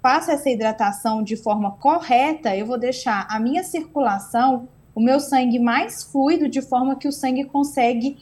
faço 0.00 0.30
essa 0.30 0.48
hidratação 0.48 1.22
de 1.22 1.36
forma 1.36 1.72
correta, 1.72 2.56
eu 2.56 2.64
vou 2.64 2.78
deixar 2.78 3.26
a 3.28 3.38
minha 3.38 3.62
circulação 3.62 4.68
o 4.96 5.00
meu 5.00 5.20
sangue 5.20 5.58
mais 5.58 6.02
fluido, 6.02 6.48
de 6.48 6.62
forma 6.62 6.96
que 6.96 7.06
o 7.06 7.12
sangue 7.12 7.44
consegue 7.44 8.16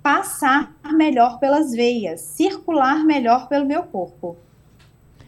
passar 0.00 0.72
melhor 0.92 1.40
pelas 1.40 1.72
veias, 1.72 2.20
circular 2.20 3.04
melhor 3.04 3.48
pelo 3.48 3.66
meu 3.66 3.82
corpo. 3.82 4.36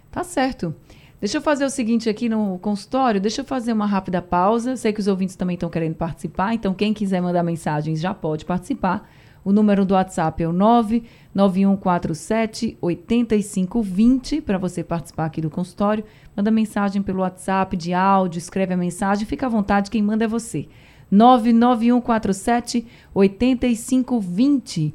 Tá 0.09 0.23
certo. 0.23 0.73
Deixa 1.21 1.39
eu 1.39 1.43
fazer 1.43 1.65
o 1.65 1.71
seguinte 1.71 2.09
aqui 2.09 2.29
no 2.29 2.61
consultório, 2.61 3.21
deixa 3.21 3.41
eu 3.41 3.45
fazer 3.45 3.73
uma 3.73 3.87
rápida 3.87 4.23
pausa. 4.23 4.77
Sei 4.77 4.93
que 4.93 5.01
os 5.01 5.09
ouvintes 5.09 5.35
também 5.35 5.55
estão 5.55 5.69
querendo 5.69 5.97
participar, 5.97 6.55
então 6.55 6.73
quem 6.73 6.95
quiser 6.95 7.21
mandar 7.21 7.43
mensagens 7.43 8.01
já 8.01 8.15
pode 8.15 8.45
participar. 8.45 9.11
O 9.45 9.53
número 9.53 9.85
do 9.85 9.93
WhatsApp 9.93 10.43
é 10.43 10.49
o 10.49 10.53
99147 10.53 12.79
8520 12.81 14.41
para 14.41 14.57
você 14.57 14.83
participar 14.83 15.27
aqui 15.27 15.43
do 15.43 15.51
consultório. 15.51 16.03
Manda 16.35 16.51
mensagem 16.51 17.03
pelo 17.03 17.21
WhatsApp 17.21 17.77
de 17.77 17.93
áudio, 17.93 18.39
escreve 18.39 18.73
a 18.73 18.77
mensagem, 18.77 19.27
fica 19.27 19.45
à 19.45 19.51
vontade, 19.51 19.91
quem 19.91 20.03
manda 20.03 20.25
é 20.25 20.29
você. 20.29 20.67
99147 21.11 22.87
8520. 23.13 24.95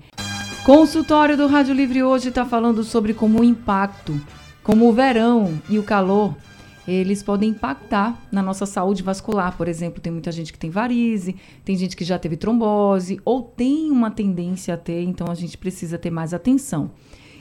Consultório 0.65 1.37
do 1.37 1.45
Rádio 1.45 1.75
Livre 1.75 2.01
hoje 2.01 2.29
está 2.29 2.43
falando 2.43 2.83
sobre 2.83 3.13
como 3.13 3.41
o 3.41 3.43
impacto, 3.43 4.19
como 4.63 4.89
o 4.89 4.93
verão 4.93 5.61
e 5.69 5.77
o 5.77 5.83
calor, 5.83 6.33
eles 6.93 7.21
podem 7.21 7.49
impactar 7.49 8.19
na 8.31 8.41
nossa 8.41 8.65
saúde 8.65 9.03
vascular. 9.03 9.55
Por 9.55 9.67
exemplo, 9.67 10.01
tem 10.01 10.11
muita 10.11 10.31
gente 10.31 10.51
que 10.51 10.59
tem 10.59 10.69
varize, 10.69 11.35
tem 11.63 11.75
gente 11.75 11.95
que 11.95 12.03
já 12.03 12.17
teve 12.17 12.37
trombose 12.37 13.19
ou 13.23 13.41
tem 13.41 13.91
uma 13.91 14.09
tendência 14.09 14.73
a 14.73 14.77
ter, 14.77 15.03
então 15.03 15.27
a 15.29 15.35
gente 15.35 15.57
precisa 15.57 15.97
ter 15.97 16.09
mais 16.09 16.33
atenção. 16.33 16.91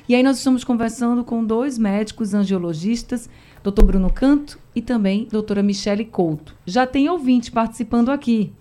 E 0.09 0.15
aí 0.15 0.23
nós 0.23 0.39
estamos 0.39 0.65
conversando 0.65 1.23
com 1.23 1.45
dois 1.45 1.77
médicos 1.77 2.33
angiologistas, 2.33 3.29
Dr. 3.63 3.85
Bruno 3.85 4.11
Canto 4.11 4.59
e 4.75 4.81
também 4.81 5.29
doutora 5.31 5.63
Michele 5.63 6.05
Couto. 6.05 6.57
Já 6.65 6.87
tem 6.87 7.09
ouvinte 7.09 7.51
participando 7.51 8.11
aqui. 8.11 8.53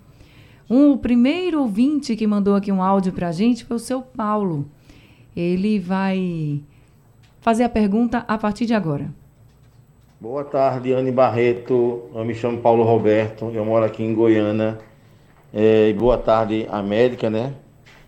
Um, 0.70 0.92
o 0.92 0.98
primeiro 0.98 1.62
ouvinte 1.62 2.16
que 2.16 2.28
mandou 2.28 2.56
aqui 2.56 2.72
um 2.72 2.84
áudio 2.84 3.14
para 3.14 3.30
a 3.30 3.32
gente 3.32 3.64
foi 3.64 3.78
o 3.78 3.80
seu 3.80 4.02
Paulo. 4.02 4.70
Ele 5.36 5.80
vai 5.80 6.62
fazer 7.40 7.64
a 7.64 7.70
pergunta 7.70 8.26
a 8.28 8.38
partir 8.38 8.66
de 8.66 8.74
agora. 8.74 9.14
Boa 10.20 10.44
tarde, 10.44 10.94
Anne 10.94 11.12
Barreto. 11.12 12.10
Eu 12.12 12.26
me 12.26 12.34
chamo 12.34 12.58
Paulo 12.58 12.84
Roberto, 12.84 13.52
eu 13.54 13.64
moro 13.64 13.86
aqui 13.86 14.02
em 14.02 14.16
Goiânia. 14.16 14.80
É, 15.54 15.94
boa 15.94 16.18
tarde 16.18 16.66
à 16.72 16.82
médica, 16.82 17.30
né? 17.30 17.54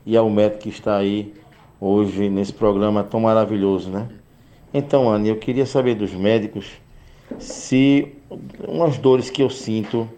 E 0.04 0.18
ao 0.18 0.28
médico 0.28 0.64
que 0.64 0.70
está 0.70 0.98
aí 0.98 1.36
hoje 1.80 2.28
nesse 2.28 2.52
programa 2.52 3.04
tão 3.04 3.20
maravilhoso, 3.20 3.92
né? 3.92 4.10
Então, 4.74 5.08
Anne, 5.08 5.30
eu 5.30 5.36
queria 5.36 5.68
saber 5.68 5.94
dos 5.94 6.12
médicos 6.12 6.72
se 7.38 8.16
umas 8.68 8.98
dores 8.98 9.30
que 9.30 9.44
eu 9.44 9.50
sinto 9.52 10.10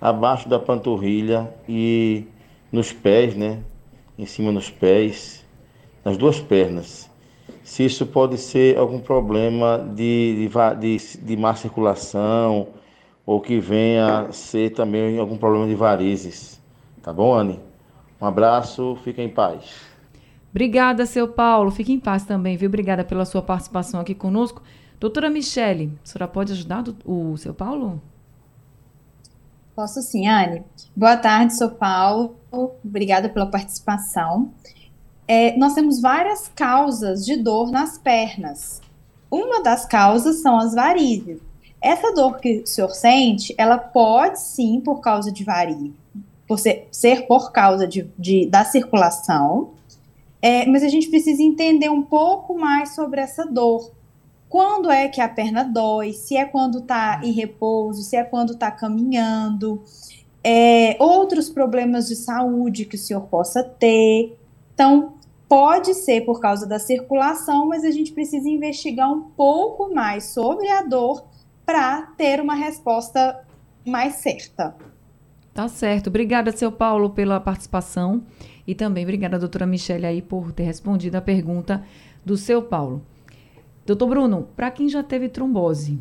abaixo 0.00 0.48
da 0.48 0.58
panturrilha 0.58 1.48
e 1.68 2.24
nos 2.72 2.92
pés, 2.92 3.36
né? 3.36 3.60
Em 4.18 4.26
cima 4.26 4.50
nos 4.50 4.70
pés, 4.70 5.46
nas 6.04 6.16
duas 6.16 6.40
pernas. 6.40 7.07
Se 7.68 7.84
isso 7.84 8.06
pode 8.06 8.38
ser 8.38 8.78
algum 8.78 8.98
problema 8.98 9.86
de, 9.94 10.48
de, 10.48 10.96
de, 10.96 11.18
de 11.18 11.36
má 11.36 11.54
circulação 11.54 12.68
ou 13.26 13.42
que 13.42 13.60
venha 13.60 14.20
a 14.20 14.32
ser 14.32 14.70
também 14.70 15.18
algum 15.18 15.36
problema 15.36 15.66
de 15.66 15.74
varizes. 15.74 16.58
Tá 17.02 17.12
bom, 17.12 17.34
Anne? 17.34 17.60
Um 18.18 18.24
abraço, 18.24 18.96
fica 19.04 19.22
em 19.22 19.28
paz. 19.28 19.66
Obrigada, 20.50 21.04
seu 21.04 21.28
Paulo. 21.28 21.70
Fique 21.70 21.92
em 21.92 22.00
paz 22.00 22.24
também, 22.24 22.56
viu? 22.56 22.68
Obrigada 22.68 23.04
pela 23.04 23.26
sua 23.26 23.42
participação 23.42 24.00
aqui 24.00 24.14
conosco. 24.14 24.62
Doutora 24.98 25.28
Michele, 25.28 25.92
a 26.02 26.08
senhora 26.08 26.26
pode 26.26 26.52
ajudar 26.52 26.84
o 27.04 27.36
seu 27.36 27.52
Paulo? 27.52 28.00
Posso 29.76 30.00
sim, 30.00 30.26
Anne. 30.26 30.64
Boa 30.96 31.18
tarde, 31.18 31.54
sou 31.54 31.68
Paulo. 31.68 32.34
Obrigada 32.50 33.28
pela 33.28 33.46
participação. 33.46 34.54
É, 35.28 35.54
nós 35.58 35.74
temos 35.74 36.00
várias 36.00 36.48
causas 36.48 37.24
de 37.24 37.36
dor 37.36 37.70
nas 37.70 37.98
pernas. 37.98 38.80
Uma 39.30 39.62
das 39.62 39.84
causas 39.84 40.40
são 40.40 40.58
as 40.58 40.74
varizes. 40.74 41.38
Essa 41.80 42.12
dor 42.14 42.38
que 42.38 42.60
o 42.60 42.66
senhor 42.66 42.90
sente, 42.90 43.54
ela 43.58 43.78
pode 43.78 44.40
sim, 44.40 44.80
por 44.80 45.00
causa 45.00 45.30
de 45.30 45.44
varizes, 45.44 45.92
por 46.46 46.58
ser, 46.58 46.88
ser 46.90 47.26
por 47.26 47.52
causa 47.52 47.86
de, 47.86 48.10
de 48.18 48.46
da 48.46 48.64
circulação, 48.64 49.74
é, 50.40 50.66
mas 50.66 50.82
a 50.82 50.88
gente 50.88 51.08
precisa 51.08 51.42
entender 51.42 51.90
um 51.90 52.02
pouco 52.02 52.58
mais 52.58 52.94
sobre 52.94 53.20
essa 53.20 53.44
dor. 53.44 53.92
Quando 54.48 54.90
é 54.90 55.08
que 55.08 55.20
a 55.20 55.28
perna 55.28 55.62
dói? 55.62 56.12
Se 56.12 56.36
é 56.36 56.44
quando 56.44 56.78
está 56.78 57.20
em 57.22 57.32
repouso, 57.32 58.02
se 58.02 58.16
é 58.16 58.24
quando 58.24 58.54
está 58.54 58.70
caminhando, 58.70 59.82
é, 60.42 60.96
outros 60.98 61.50
problemas 61.50 62.08
de 62.08 62.16
saúde 62.16 62.86
que 62.86 62.96
o 62.96 62.98
senhor 62.98 63.22
possa 63.22 63.62
ter. 63.62 64.38
Então, 64.72 65.17
pode 65.48 65.94
ser 65.94 66.22
por 66.22 66.40
causa 66.40 66.66
da 66.66 66.78
circulação, 66.78 67.66
mas 67.66 67.84
a 67.84 67.90
gente 67.90 68.12
precisa 68.12 68.48
investigar 68.48 69.10
um 69.10 69.22
pouco 69.30 69.92
mais 69.94 70.24
sobre 70.24 70.68
a 70.68 70.82
dor 70.82 71.24
para 71.64 72.02
ter 72.16 72.40
uma 72.40 72.54
resposta 72.54 73.44
mais 73.84 74.16
certa. 74.16 74.76
Tá 75.54 75.66
certo. 75.66 76.08
Obrigada, 76.08 76.52
seu 76.52 76.70
Paulo, 76.70 77.10
pela 77.10 77.40
participação. 77.40 78.22
E 78.66 78.74
também 78.74 79.02
obrigada, 79.02 79.38
doutora 79.38 79.66
Michelle, 79.66 80.06
aí, 80.06 80.22
por 80.22 80.52
ter 80.52 80.64
respondido 80.64 81.16
a 81.16 81.22
pergunta 81.22 81.82
do 82.24 82.36
seu 82.36 82.62
Paulo. 82.62 83.02
Doutor 83.86 84.06
Bruno, 84.06 84.48
para 84.54 84.70
quem 84.70 84.88
já 84.88 85.02
teve 85.02 85.30
trombose, 85.30 85.98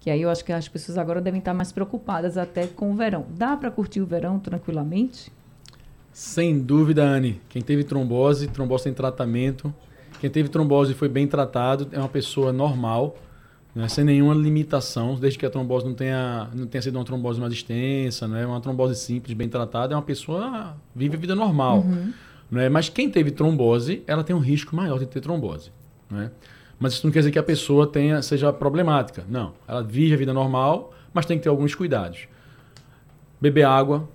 que 0.00 0.10
aí 0.10 0.20
eu 0.20 0.28
acho 0.28 0.44
que 0.44 0.52
as 0.52 0.68
pessoas 0.68 0.98
agora 0.98 1.20
devem 1.20 1.38
estar 1.38 1.54
mais 1.54 1.70
preocupadas 1.70 2.36
até 2.36 2.66
com 2.66 2.90
o 2.90 2.94
verão. 2.96 3.26
Dá 3.30 3.56
para 3.56 3.70
curtir 3.70 4.00
o 4.00 4.06
verão 4.06 4.40
tranquilamente? 4.40 5.32
Sem 6.12 6.58
dúvida, 6.58 7.02
Anne. 7.02 7.40
Quem 7.48 7.62
teve 7.62 7.84
trombose, 7.84 8.48
trombose 8.48 8.84
tem 8.84 8.92
tratamento. 8.92 9.72
Quem 10.20 10.30
teve 10.30 10.48
trombose 10.48 10.92
e 10.92 10.94
foi 10.94 11.08
bem 11.08 11.26
tratado 11.26 11.88
é 11.90 11.98
uma 11.98 12.08
pessoa 12.08 12.52
normal, 12.52 13.16
né, 13.74 13.88
sem 13.88 14.04
nenhuma 14.04 14.34
limitação, 14.34 15.16
desde 15.16 15.38
que 15.38 15.44
a 15.44 15.50
trombose 15.50 15.84
não 15.84 15.94
tenha, 15.94 16.48
não 16.54 16.66
tenha 16.66 16.80
sido 16.80 16.96
uma 16.96 17.04
trombose 17.04 17.40
mais 17.40 17.52
extensa, 17.52 18.28
né, 18.28 18.46
uma 18.46 18.60
trombose 18.60 18.94
simples, 18.94 19.36
bem 19.36 19.48
tratada, 19.48 19.94
é 19.94 19.96
uma 19.96 20.02
pessoa 20.02 20.76
vive 20.94 21.16
a 21.16 21.18
vida 21.18 21.34
normal. 21.34 21.78
Uhum. 21.78 22.12
Né, 22.50 22.68
mas 22.68 22.88
quem 22.88 23.10
teve 23.10 23.30
trombose, 23.30 24.04
ela 24.06 24.22
tem 24.22 24.36
um 24.36 24.38
risco 24.38 24.76
maior 24.76 24.98
de 24.98 25.06
ter 25.06 25.20
trombose. 25.20 25.72
Né? 26.10 26.30
Mas 26.78 26.92
isso 26.92 27.06
não 27.06 27.12
quer 27.12 27.20
dizer 27.20 27.30
que 27.32 27.38
a 27.38 27.42
pessoa 27.42 27.86
tenha, 27.86 28.20
seja 28.22 28.52
problemática. 28.52 29.24
Não. 29.28 29.54
Ela 29.66 29.82
vive 29.82 30.14
a 30.14 30.16
vida 30.16 30.32
normal, 30.32 30.92
mas 31.14 31.24
tem 31.24 31.38
que 31.38 31.44
ter 31.44 31.48
alguns 31.48 31.74
cuidados. 31.74 32.28
Beber 33.40 33.64
água. 33.64 34.08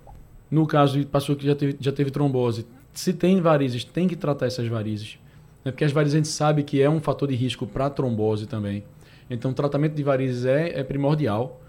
No 0.50 0.66
caso 0.66 0.98
de 0.98 1.06
pessoa 1.06 1.36
que 1.36 1.46
já 1.46 1.54
teve, 1.54 1.76
já 1.78 1.92
teve 1.92 2.10
trombose, 2.10 2.66
se 2.92 3.12
tem 3.12 3.40
varizes, 3.40 3.84
tem 3.84 4.08
que 4.08 4.16
tratar 4.16 4.46
essas 4.46 4.66
varizes. 4.66 5.18
Né? 5.64 5.70
Porque 5.70 5.84
as 5.84 5.92
varizes 5.92 6.14
a 6.14 6.18
gente 6.18 6.28
sabe 6.28 6.62
que 6.62 6.80
é 6.80 6.88
um 6.88 7.00
fator 7.00 7.28
de 7.28 7.34
risco 7.34 7.66
para 7.66 7.90
trombose 7.90 8.46
também. 8.46 8.82
Então, 9.30 9.50
o 9.50 9.54
tratamento 9.54 9.94
de 9.94 10.02
varizes 10.02 10.44
é, 10.44 10.80
é 10.80 10.82
primordial. 10.82 11.60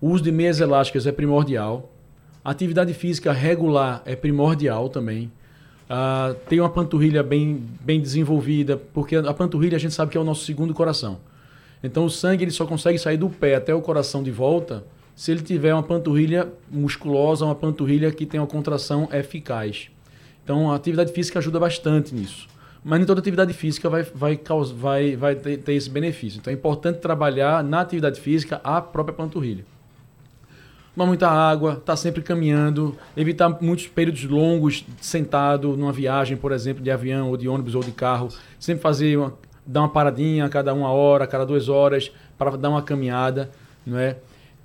O 0.00 0.10
uso 0.10 0.22
de 0.22 0.32
meias 0.32 0.60
elásticas 0.60 1.06
é 1.06 1.12
primordial. 1.12 1.92
atividade 2.44 2.92
física 2.92 3.32
regular 3.32 4.02
é 4.04 4.16
primordial 4.16 4.88
também. 4.88 5.30
Uh, 5.88 6.34
tem 6.48 6.60
uma 6.60 6.68
panturrilha 6.68 7.22
bem, 7.22 7.64
bem 7.80 8.00
desenvolvida, 8.00 8.76
porque 8.76 9.16
a 9.16 9.32
panturrilha 9.32 9.76
a 9.76 9.80
gente 9.80 9.94
sabe 9.94 10.10
que 10.12 10.18
é 10.18 10.20
o 10.20 10.24
nosso 10.24 10.44
segundo 10.44 10.74
coração. 10.74 11.18
Então 11.82 12.04
o 12.04 12.10
sangue 12.10 12.44
ele 12.44 12.50
só 12.50 12.66
consegue 12.66 12.98
sair 12.98 13.16
do 13.16 13.30
pé 13.30 13.54
até 13.54 13.74
o 13.74 13.80
coração 13.80 14.22
de 14.22 14.30
volta 14.30 14.84
se 15.18 15.32
ele 15.32 15.42
tiver 15.42 15.74
uma 15.74 15.82
panturrilha 15.82 16.48
musculosa, 16.70 17.44
uma 17.44 17.54
panturrilha 17.56 18.12
que 18.12 18.24
tem 18.24 18.38
uma 18.38 18.46
contração 18.46 19.08
eficaz. 19.10 19.90
Então 20.44 20.70
a 20.70 20.76
atividade 20.76 21.12
física 21.12 21.40
ajuda 21.40 21.58
bastante 21.58 22.14
nisso. 22.14 22.46
Mas 22.84 23.00
nem 23.00 23.06
toda 23.06 23.18
atividade 23.18 23.52
física 23.52 23.90
vai, 23.90 24.04
vai, 24.04 24.40
vai, 24.76 25.16
vai 25.16 25.34
ter, 25.34 25.56
ter 25.56 25.72
esse 25.72 25.90
benefício. 25.90 26.38
Então 26.38 26.52
é 26.52 26.54
importante 26.54 27.00
trabalhar 27.00 27.64
na 27.64 27.80
atividade 27.80 28.20
física 28.20 28.60
a 28.62 28.80
própria 28.80 29.12
panturrilha 29.12 29.64
tomar 30.94 31.06
muita 31.06 31.28
água, 31.28 31.72
estar 31.72 31.82
tá 31.84 31.96
sempre 31.96 32.22
caminhando, 32.22 32.96
evitar 33.16 33.48
muitos 33.60 33.88
períodos 33.88 34.24
longos 34.24 34.84
sentado 35.00 35.76
numa 35.76 35.92
viagem, 35.92 36.36
por 36.36 36.50
exemplo, 36.50 36.82
de 36.82 36.92
avião 36.92 37.30
ou 37.30 37.36
de 37.36 37.48
ônibus 37.48 37.76
ou 37.76 37.82
de 37.82 37.92
carro. 37.92 38.28
Sempre 38.58 38.82
fazer 38.82 39.16
uma, 39.16 39.34
dar 39.66 39.80
uma 39.80 39.88
paradinha 39.88 40.44
a 40.44 40.48
cada 40.48 40.72
uma 40.74 40.90
hora, 40.90 41.22
a 41.24 41.26
cada 41.26 41.44
duas 41.44 41.68
horas, 41.68 42.10
para 42.36 42.56
dar 42.56 42.70
uma 42.70 42.82
caminhada, 42.82 43.50
não 43.84 43.98
é? 43.98 44.16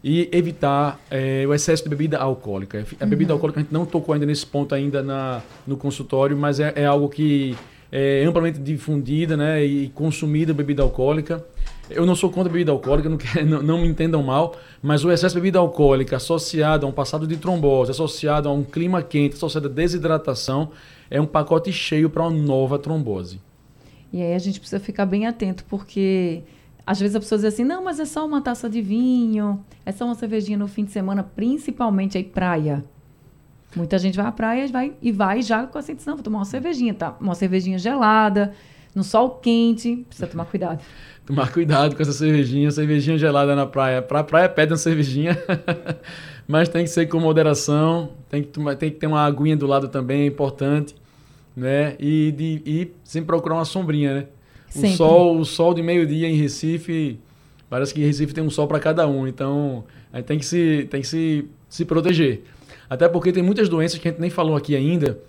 E 0.03 0.29
evitar 0.33 0.99
é, 1.09 1.45
o 1.47 1.53
excesso 1.53 1.83
de 1.83 1.89
bebida 1.89 2.17
alcoólica. 2.17 2.85
A 2.99 3.05
bebida 3.05 3.31
uhum. 3.31 3.37
alcoólica 3.37 3.61
a 3.61 3.63
gente 3.63 3.71
não 3.71 3.85
tocou 3.85 4.13
ainda 4.13 4.25
nesse 4.25 4.45
ponto 4.45 4.75
ainda 4.75 5.01
na, 5.01 5.41
no 5.65 5.77
consultório, 5.77 6.35
mas 6.35 6.59
é, 6.59 6.73
é 6.75 6.85
algo 6.85 7.07
que 7.07 7.55
é 7.95 8.25
amplamente 8.25 8.57
difundida 8.57 9.37
né, 9.37 9.63
e 9.63 9.87
consumida 9.89 10.51
bebida 10.51 10.81
alcoólica. 10.81 11.45
Eu 11.89 12.07
não 12.07 12.15
sou 12.15 12.31
contra 12.31 12.49
a 12.49 12.51
bebida 12.51 12.71
alcoólica, 12.71 13.07
não, 13.07 13.17
quer, 13.17 13.45
não, 13.45 13.61
não, 13.61 13.77
me 13.77 13.87
entendam 13.87 14.23
mal, 14.23 14.55
mas 14.81 15.05
o 15.05 15.11
excesso 15.11 15.35
de 15.35 15.41
bebida 15.41 15.59
alcoólica 15.59 16.17
associado 16.17 16.87
a 16.87 16.89
um 16.89 16.91
passado 16.91 17.27
de 17.27 17.37
trombose, 17.37 17.91
associado 17.91 18.49
a 18.49 18.51
um 18.51 18.63
clima 18.63 19.03
quente, 19.03 19.35
associado 19.35 19.67
a 19.67 19.71
desidratação, 19.71 20.71
é 21.07 21.21
um 21.21 21.25
pacote 21.27 21.71
cheio 21.71 22.09
para 22.09 22.23
uma 22.23 22.31
nova 22.31 22.79
trombose. 22.79 23.39
E 24.11 24.23
aí 24.23 24.33
a 24.33 24.39
gente 24.39 24.59
precisa 24.59 24.79
ficar 24.79 25.05
bem 25.05 25.27
atento, 25.27 25.63
porque 25.65 26.41
às 26.85 26.99
vezes 26.99 27.15
a 27.15 27.19
pessoa 27.19 27.39
diz 27.39 27.45
assim, 27.45 27.63
não, 27.63 27.83
mas 27.83 27.99
é 27.99 28.05
só 28.05 28.25
uma 28.25 28.41
taça 28.41 28.69
de 28.69 28.81
vinho, 28.81 29.63
é 29.85 29.91
só 29.91 30.05
uma 30.05 30.15
cervejinha 30.15 30.57
no 30.57 30.67
fim 30.67 30.83
de 30.83 30.91
semana, 30.91 31.23
principalmente 31.23 32.17
aí 32.17 32.23
praia. 32.23 32.83
Muita 33.75 33.97
gente 33.97 34.15
vai 34.15 34.25
à 34.25 34.31
praia 34.31 34.67
vai, 34.67 34.93
e 35.01 35.11
vai 35.11 35.41
já 35.41 35.65
com 35.65 35.77
a 35.77 35.81
sensação, 35.81 36.15
vou 36.15 36.23
tomar 36.23 36.39
uma 36.39 36.45
cervejinha, 36.45 36.93
tá? 36.93 37.15
Uma 37.19 37.35
cervejinha 37.35 37.77
gelada, 37.79 38.53
no 38.93 39.03
sol 39.03 39.29
quente, 39.31 40.05
precisa 40.07 40.27
tomar 40.27 40.45
cuidado. 40.45 40.83
tomar 41.25 41.51
cuidado 41.51 41.95
com 41.95 42.01
essa 42.01 42.11
cervejinha, 42.11 42.69
cervejinha 42.69 43.17
gelada 43.17 43.55
na 43.55 43.65
praia. 43.65 44.01
Pra 44.01 44.23
praia 44.23 44.49
pede 44.49 44.73
uma 44.73 44.77
cervejinha, 44.77 45.37
mas 46.47 46.69
tem 46.69 46.83
que 46.83 46.89
ser 46.89 47.07
com 47.07 47.19
moderação, 47.19 48.11
tem 48.29 48.43
que, 48.43 48.49
tomar, 48.49 48.75
tem 48.75 48.91
que 48.91 48.97
ter 48.97 49.07
uma 49.07 49.21
aguinha 49.25 49.55
do 49.55 49.65
lado 49.65 49.87
também, 49.87 50.23
é 50.23 50.25
importante, 50.25 50.95
né? 51.55 51.95
E, 51.97 52.31
de, 52.31 52.61
e 52.65 52.93
sempre 53.03 53.27
procurar 53.27 53.55
uma 53.55 53.65
sombrinha, 53.65 54.13
né? 54.13 54.27
O 54.75 54.87
sol, 54.87 55.39
o 55.39 55.45
sol 55.45 55.73
de 55.73 55.83
meio-dia 55.83 56.27
em 56.27 56.35
Recife, 56.35 57.19
parece 57.69 57.93
que 57.93 58.03
Recife 58.03 58.33
tem 58.33 58.43
um 58.43 58.49
sol 58.49 58.67
para 58.67 58.79
cada 58.79 59.07
um, 59.07 59.27
então 59.27 59.83
a 60.11 60.17
gente 60.17 60.25
tem 60.25 60.39
que 60.39 60.45
se, 60.45 60.87
tem 60.89 61.01
que 61.01 61.07
se, 61.07 61.45
se 61.69 61.85
proteger. 61.85 62.43
Até 62.89 63.07
porque 63.07 63.31
tem 63.31 63.43
muitas 63.43 63.69
doenças 63.69 63.99
que 63.99 64.07
a 64.07 64.11
gente 64.11 64.19
nem 64.19 64.29
falou 64.29 64.55
aqui 64.55 64.75
ainda, 64.75 65.19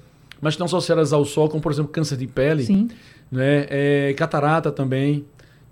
mas 0.40 0.54
que 0.54 0.62
estão 0.62 0.66
associadas 0.66 1.12
ao 1.12 1.24
sol, 1.24 1.48
como 1.48 1.62
por 1.62 1.72
exemplo 1.72 1.90
câncer 1.90 2.16
de 2.16 2.26
pele, 2.26 2.64
Sim. 2.64 2.88
Né? 3.30 3.66
É, 3.68 4.14
catarata 4.16 4.70
também 4.70 5.24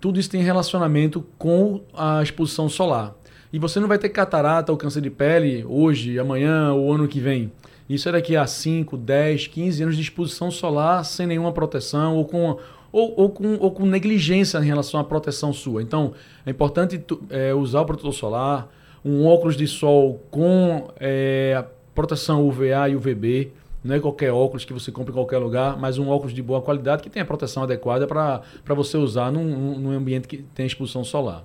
tudo 0.03 0.19
isso 0.19 0.29
tem 0.29 0.41
relacionamento 0.41 1.25
com 1.37 1.79
a 1.93 2.21
exposição 2.21 2.67
solar. 2.67 3.15
E 3.53 3.57
você 3.57 3.79
não 3.79 3.87
vai 3.87 3.97
ter 3.97 4.09
catarata 4.09 4.69
ou 4.69 4.77
câncer 4.77 4.99
de 4.99 5.09
pele 5.09 5.63
hoje, 5.65 6.19
amanhã 6.19 6.73
ou 6.73 6.91
ano 6.91 7.07
que 7.07 7.21
vem. 7.21 7.49
Isso 7.87 8.09
é 8.09 8.11
daqui 8.11 8.35
a 8.35 8.45
5, 8.45 8.97
10, 8.97 9.47
15 9.47 9.81
anos 9.81 9.95
de 9.95 10.01
exposição 10.01 10.51
solar 10.51 11.05
sem 11.05 11.25
nenhuma 11.25 11.53
proteção 11.53 12.17
ou 12.17 12.25
com, 12.25 12.59
ou, 12.93 13.13
ou 13.17 13.29
com, 13.29 13.57
ou 13.59 13.71
com 13.71 13.85
negligência 13.85 14.59
em 14.59 14.65
relação 14.65 14.99
à 14.99 15.03
proteção 15.03 15.51
sua. 15.51 15.81
Então, 15.81 16.13
é 16.45 16.51
importante 16.51 17.03
é, 17.31 17.53
usar 17.53 17.81
o 17.81 17.85
protetor 17.85 18.13
solar, 18.13 18.69
um 19.03 19.25
óculos 19.25 19.57
de 19.57 19.67
sol 19.67 20.23
com 20.29 20.87
é, 20.99 21.65
proteção 21.95 22.47
UVA 22.47 22.87
e 22.89 22.95
UVB, 22.95 23.51
não 23.83 23.95
é 23.95 23.99
qualquer 23.99 24.31
óculos 24.31 24.63
que 24.63 24.71
você 24.71 24.91
compra 24.91 25.11
em 25.11 25.15
qualquer 25.15 25.39
lugar, 25.39 25.77
mas 25.77 25.97
um 25.97 26.07
óculos 26.07 26.33
de 26.33 26.41
boa 26.41 26.61
qualidade 26.61 27.03
que 27.03 27.09
tenha 27.09 27.25
proteção 27.25 27.63
adequada 27.63 28.07
para 28.07 28.75
você 28.75 28.95
usar 28.95 29.29
num, 29.29 29.77
num 29.77 29.91
ambiente 29.91 30.25
que 30.25 30.37
tem 30.37 30.65
exposição 30.65 31.03
solar. 31.03 31.43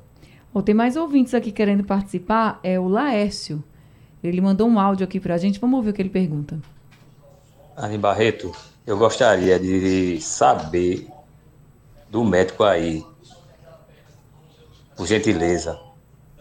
Oh, 0.55 0.63
tem 0.63 0.75
mais 0.75 0.97
ouvintes 0.97 1.35
aqui 1.35 1.51
querendo 1.51 1.83
participar, 1.83 2.61
é 2.63 2.79
o 2.79 2.87
Laércio. 2.87 3.65
Ele 4.23 4.41
mandou 4.41 4.69
um 4.69 4.79
áudio 4.79 5.05
aqui 5.05 5.19
para 5.19 5.35
a 5.35 5.39
gente. 5.39 5.59
Vamos 5.59 5.79
ouvir 5.79 5.91
o 5.91 5.93
que 5.93 6.03
ele 6.03 6.09
pergunta. 6.09 6.59
Ani 7.77 7.99
Barreto, 7.99 8.53
eu 8.87 8.97
gostaria 8.97 9.59
de 9.59 10.21
saber 10.21 11.09
do 12.11 12.25
médico 12.25 12.65
aí, 12.65 13.05
por 14.97 15.07
gentileza, 15.07 15.79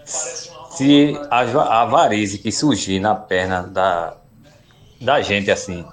se 0.06 1.20
a, 1.30 1.82
a 1.82 1.86
varize 1.86 2.38
que 2.38 2.52
surgir 2.52 3.00
na 3.00 3.16
perna 3.16 3.64
da, 3.64 4.18
da 5.02 5.22
gente 5.22 5.52
assim, 5.52 5.86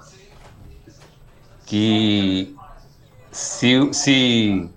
que 1.65 2.55
se, 3.31 3.93
se 3.93 4.69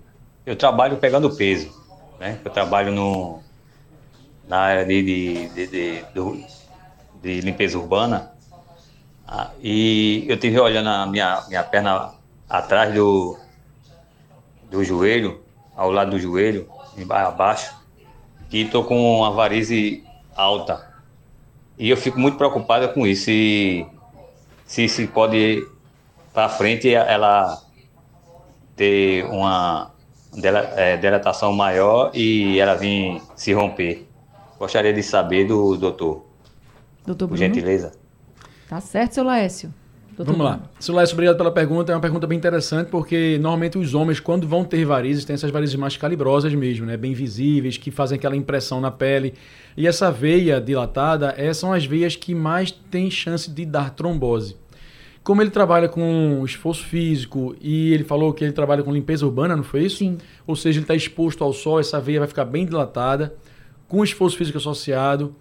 eu 0.45 0.55
trabalho 0.55 0.97
pegando 0.97 1.35
peso, 1.35 1.71
né? 2.19 2.39
Eu 2.43 2.51
trabalho 2.51 2.91
no, 2.91 3.39
na 4.47 4.59
área 4.59 4.85
de, 4.85 5.01
de, 5.03 5.47
de, 5.49 5.67
de, 5.67 6.45
de 7.21 7.41
limpeza 7.41 7.77
urbana 7.77 8.33
ah, 9.27 9.51
e 9.61 10.25
eu 10.27 10.39
tive 10.39 10.59
olhando 10.59 10.89
a 10.89 11.05
minha, 11.05 11.43
minha 11.47 11.63
perna 11.63 12.13
atrás 12.49 12.91
do, 12.93 13.37
do 14.69 14.83
joelho, 14.83 15.41
ao 15.75 15.91
lado 15.91 16.11
do 16.11 16.19
joelho, 16.19 16.67
abaixo, 17.09 17.73
e 18.51 18.61
estou 18.61 18.83
com 18.83 19.19
uma 19.19 19.31
varize 19.31 20.03
alta. 20.35 20.87
E 21.77 21.89
eu 21.89 21.97
fico 21.97 22.19
muito 22.19 22.37
preocupada 22.37 22.87
com 22.87 23.07
isso. 23.07 23.25
Se, 23.25 23.87
se, 24.65 24.89
se 24.89 25.07
pode 25.07 25.65
para 26.33 26.49
frente 26.49 26.93
ela 26.93 27.61
ter 28.75 29.25
uma 29.25 29.91
é, 30.75 30.97
dilatação 30.97 31.53
maior 31.53 32.11
e 32.13 32.59
ela 32.59 32.75
vir 32.75 33.21
se 33.35 33.53
romper. 33.53 34.07
Gostaria 34.57 34.93
de 34.93 35.01
saber 35.01 35.45
do 35.47 35.77
doutor. 35.77 36.25
Doutor 37.05 37.27
Por 37.27 37.37
gentileza. 37.37 37.93
Tá 38.67 38.79
certo, 38.79 39.15
seu 39.15 39.23
Laércio. 39.23 39.73
Doutor 40.19 40.33
Vamos 40.33 40.45
lá. 40.45 40.69
Laércio, 40.89 41.15
obrigado 41.15 41.37
pela 41.37 41.49
pergunta. 41.49 41.93
É 41.93 41.95
uma 41.95 42.01
pergunta 42.01 42.27
bem 42.27 42.37
interessante, 42.37 42.89
porque 42.89 43.37
normalmente 43.39 43.77
os 43.77 43.95
homens, 43.95 44.19
quando 44.19 44.45
vão 44.45 44.65
ter 44.65 44.83
varizes, 44.83 45.23
têm 45.23 45.33
essas 45.33 45.49
varizes 45.49 45.75
mais 45.75 45.95
calibrosas 45.95 46.53
mesmo, 46.53 46.85
né? 46.85 46.97
Bem 46.97 47.13
visíveis, 47.13 47.77
que 47.77 47.89
fazem 47.89 48.17
aquela 48.17 48.35
impressão 48.35 48.81
na 48.81 48.91
pele. 48.91 49.33
E 49.77 49.87
essa 49.87 50.11
veia 50.11 50.59
dilatada 50.59 51.33
é, 51.37 51.53
são 51.53 51.71
as 51.71 51.85
veias 51.85 52.17
que 52.17 52.35
mais 52.35 52.69
têm 52.69 53.09
chance 53.09 53.49
de 53.49 53.65
dar 53.65 53.91
trombose. 53.91 54.57
Como 55.23 55.41
ele 55.41 55.51
trabalha 55.51 55.87
com 55.87 56.43
esforço 56.43 56.83
físico 56.83 57.55
e 57.61 57.93
ele 57.93 58.03
falou 58.03 58.33
que 58.33 58.43
ele 58.43 58.51
trabalha 58.51 58.83
com 58.83 58.91
limpeza 58.91 59.25
urbana, 59.25 59.55
não 59.55 59.63
foi 59.63 59.85
isso? 59.85 59.99
Sim. 59.99 60.17
Ou 60.45 60.53
seja, 60.53 60.79
ele 60.79 60.83
está 60.83 60.95
exposto 60.95 61.45
ao 61.45 61.53
sol, 61.53 61.79
essa 61.79 61.97
veia 61.97 62.19
vai 62.19 62.27
ficar 62.27 62.43
bem 62.43 62.65
dilatada, 62.65 63.33
com 63.87 64.03
esforço 64.03 64.35
físico 64.35 64.57
associado. 64.57 65.33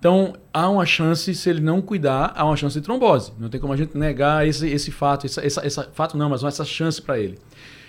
Então, 0.00 0.32
há 0.50 0.66
uma 0.70 0.86
chance, 0.86 1.34
se 1.34 1.50
ele 1.50 1.60
não 1.60 1.82
cuidar, 1.82 2.32
há 2.34 2.42
uma 2.46 2.56
chance 2.56 2.74
de 2.74 2.82
trombose. 2.82 3.32
Não 3.38 3.50
tem 3.50 3.60
como 3.60 3.74
a 3.74 3.76
gente 3.76 3.98
negar 3.98 4.48
esse, 4.48 4.66
esse 4.66 4.90
fato, 4.90 5.26
essa, 5.26 5.44
essa, 5.44 5.64
essa 5.64 5.90
fato 5.92 6.16
não, 6.16 6.30
mas 6.30 6.42
essa 6.42 6.64
chance 6.64 7.02
para 7.02 7.20
ele. 7.20 7.38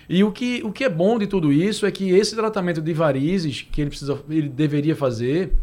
E 0.09 0.21
o 0.21 0.29
que, 0.29 0.61
o 0.61 0.73
que 0.73 0.83
é 0.83 0.89
bom 0.89 1.17
de 1.17 1.25
tudo 1.25 1.53
isso 1.53 1.85
é 1.85 1.91
que 1.91 2.09
esse 2.09 2.35
tratamento 2.35 2.81
de 2.81 2.91
varizes 2.91 3.61
que 3.61 3.79
ele, 3.79 3.89
precisa, 3.91 4.21
ele 4.29 4.49
deveria 4.49 4.93
fazer, 4.93 5.53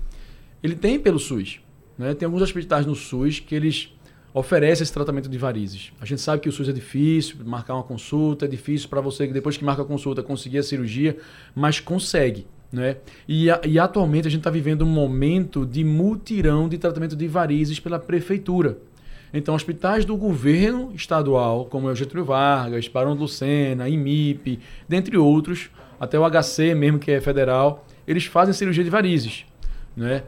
ele 0.62 0.74
tem 0.74 0.98
pelo 0.98 1.18
SUS. 1.18 1.60
Né? 1.98 2.14
Tem 2.14 2.24
alguns 2.24 2.40
hospitais 2.40 2.86
no 2.86 2.94
SUS 2.94 3.40
que 3.40 3.54
eles 3.54 3.92
oferece 4.32 4.82
esse 4.82 4.92
tratamento 4.92 5.28
de 5.28 5.36
varizes. 5.36 5.92
A 6.00 6.06
gente 6.06 6.22
sabe 6.22 6.40
que 6.40 6.48
o 6.48 6.52
SUS 6.52 6.70
é 6.70 6.72
difícil, 6.72 7.36
marcar 7.44 7.74
uma 7.74 7.82
consulta, 7.82 8.46
é 8.46 8.48
difícil 8.48 8.88
para 8.88 9.02
você, 9.02 9.26
depois 9.26 9.58
que 9.58 9.64
marca 9.66 9.82
a 9.82 9.84
consulta, 9.84 10.22
conseguir 10.22 10.58
a 10.58 10.62
cirurgia, 10.62 11.18
mas 11.54 11.78
consegue. 11.78 12.46
Né? 12.70 12.96
E, 13.28 13.46
e 13.66 13.78
atualmente 13.78 14.28
a 14.28 14.30
gente 14.30 14.40
está 14.40 14.50
vivendo 14.50 14.82
um 14.82 14.88
momento 14.88 15.64
de 15.64 15.82
mutirão 15.82 16.68
de 16.68 16.76
tratamento 16.76 17.16
de 17.16 17.26
varizes 17.26 17.80
pela 17.80 17.98
prefeitura. 17.98 18.78
Então, 19.32 19.54
hospitais 19.54 20.04
do 20.04 20.16
governo 20.16 20.92
estadual, 20.94 21.66
como 21.66 21.88
é 21.88 21.92
o 21.92 21.94
Getúlio 21.94 22.24
Vargas, 22.24 22.88
Barão 22.88 23.14
do 23.14 23.22
Lucena, 23.22 23.88
IMIP, 23.88 24.58
dentre 24.88 25.18
outros, 25.18 25.70
até 26.00 26.18
o 26.18 26.24
HC 26.28 26.74
mesmo, 26.74 26.98
que 26.98 27.10
é 27.10 27.20
federal, 27.20 27.86
eles 28.06 28.24
fazem 28.24 28.54
cirurgia 28.54 28.84
de 28.84 28.90
varizes. 28.90 29.44
Né? 29.96 30.22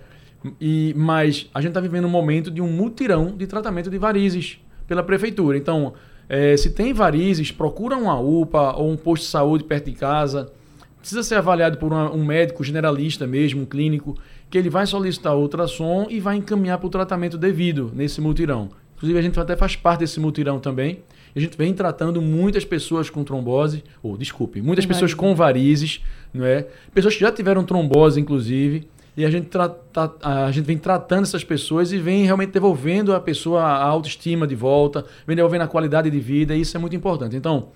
E, 0.61 0.95
mas 0.97 1.49
a 1.55 1.61
gente 1.61 1.71
está 1.71 1.81
vivendo 1.81 2.07
um 2.07 2.11
momento 2.11 2.51
de 2.51 2.61
um 2.61 2.69
mutirão 2.69 3.37
de 3.37 3.47
tratamento 3.47 3.91
de 3.91 3.97
varizes 3.97 4.59
pela 4.87 5.03
prefeitura. 5.03 5.57
Então, 5.57 5.95
é, 6.29 6.57
se 6.57 6.71
tem 6.71 6.93
varizes, 6.93 7.51
procura 7.51 7.97
uma 7.97 8.19
UPA 8.19 8.77
ou 8.77 8.91
um 8.91 8.97
posto 8.97 9.25
de 9.25 9.31
saúde 9.31 9.65
perto 9.65 9.87
de 9.87 9.93
casa. 9.93 10.53
Precisa 11.01 11.23
ser 11.23 11.37
avaliado 11.37 11.79
por 11.79 11.93
uma, 11.93 12.13
um 12.13 12.25
médico 12.25 12.63
generalista 12.63 13.27
mesmo, 13.27 13.63
um 13.63 13.67
clínico, 13.67 14.17
que 14.51 14.59
ele 14.59 14.69
vai 14.69 14.87
solicitar 14.87 15.37
ultrassom 15.37 16.07
e 16.11 16.21
vai 16.21 16.37
encaminhar 16.37 16.79
para 16.79 16.87
o 16.87 16.91
tratamento 16.91 17.39
devido 17.39 17.91
nesse 17.95 18.21
mutirão. 18.21 18.69
Inclusive, 18.97 19.19
a 19.19 19.23
gente 19.23 19.41
até 19.41 19.57
faz 19.57 19.77
parte 19.77 20.01
desse 20.01 20.21
mutirão 20.21 20.61
também. 20.61 21.01
A 21.35 21.41
gente 21.41 21.57
vem 21.57 21.73
tratando 21.73 22.21
muitas 22.21 22.65
pessoas 22.65 23.09
com 23.09 23.25
trombose, 23.25 23.83
ou 24.03 24.17
desculpe, 24.17 24.61
muitas 24.61 24.85
pessoas 24.85 25.15
com 25.15 25.35
varizes, 25.35 26.03
não 26.35 26.45
é? 26.45 26.67
Pessoas 26.93 27.15
que 27.15 27.21
já 27.21 27.33
tiveram 27.33 27.65
trombose, 27.65 28.21
inclusive, 28.21 28.89
e 29.17 29.25
a 29.25 29.31
gente, 29.31 29.47
trata, 29.49 30.13
a 30.23 30.51
gente 30.51 30.65
vem 30.65 30.79
tratando 30.79 31.23
essas 31.23 31.45
pessoas 31.45 31.93
e 31.93 31.99
vem 31.99 32.25
realmente 32.25 32.51
devolvendo 32.51 33.15
a 33.15 33.21
pessoa 33.21 33.63
a 33.63 33.85
autoestima 33.85 34.47
de 34.47 34.55
volta, 34.55 35.05
vem 35.27 35.37
devolvendo 35.37 35.63
a 35.63 35.67
qualidade 35.69 36.11
de 36.11 36.21
vida, 36.21 36.55
e 36.55 36.61
isso 36.61 36.77
é 36.77 36.81
muito 36.81 36.97
importante. 36.97 37.37
Então, 37.37 37.69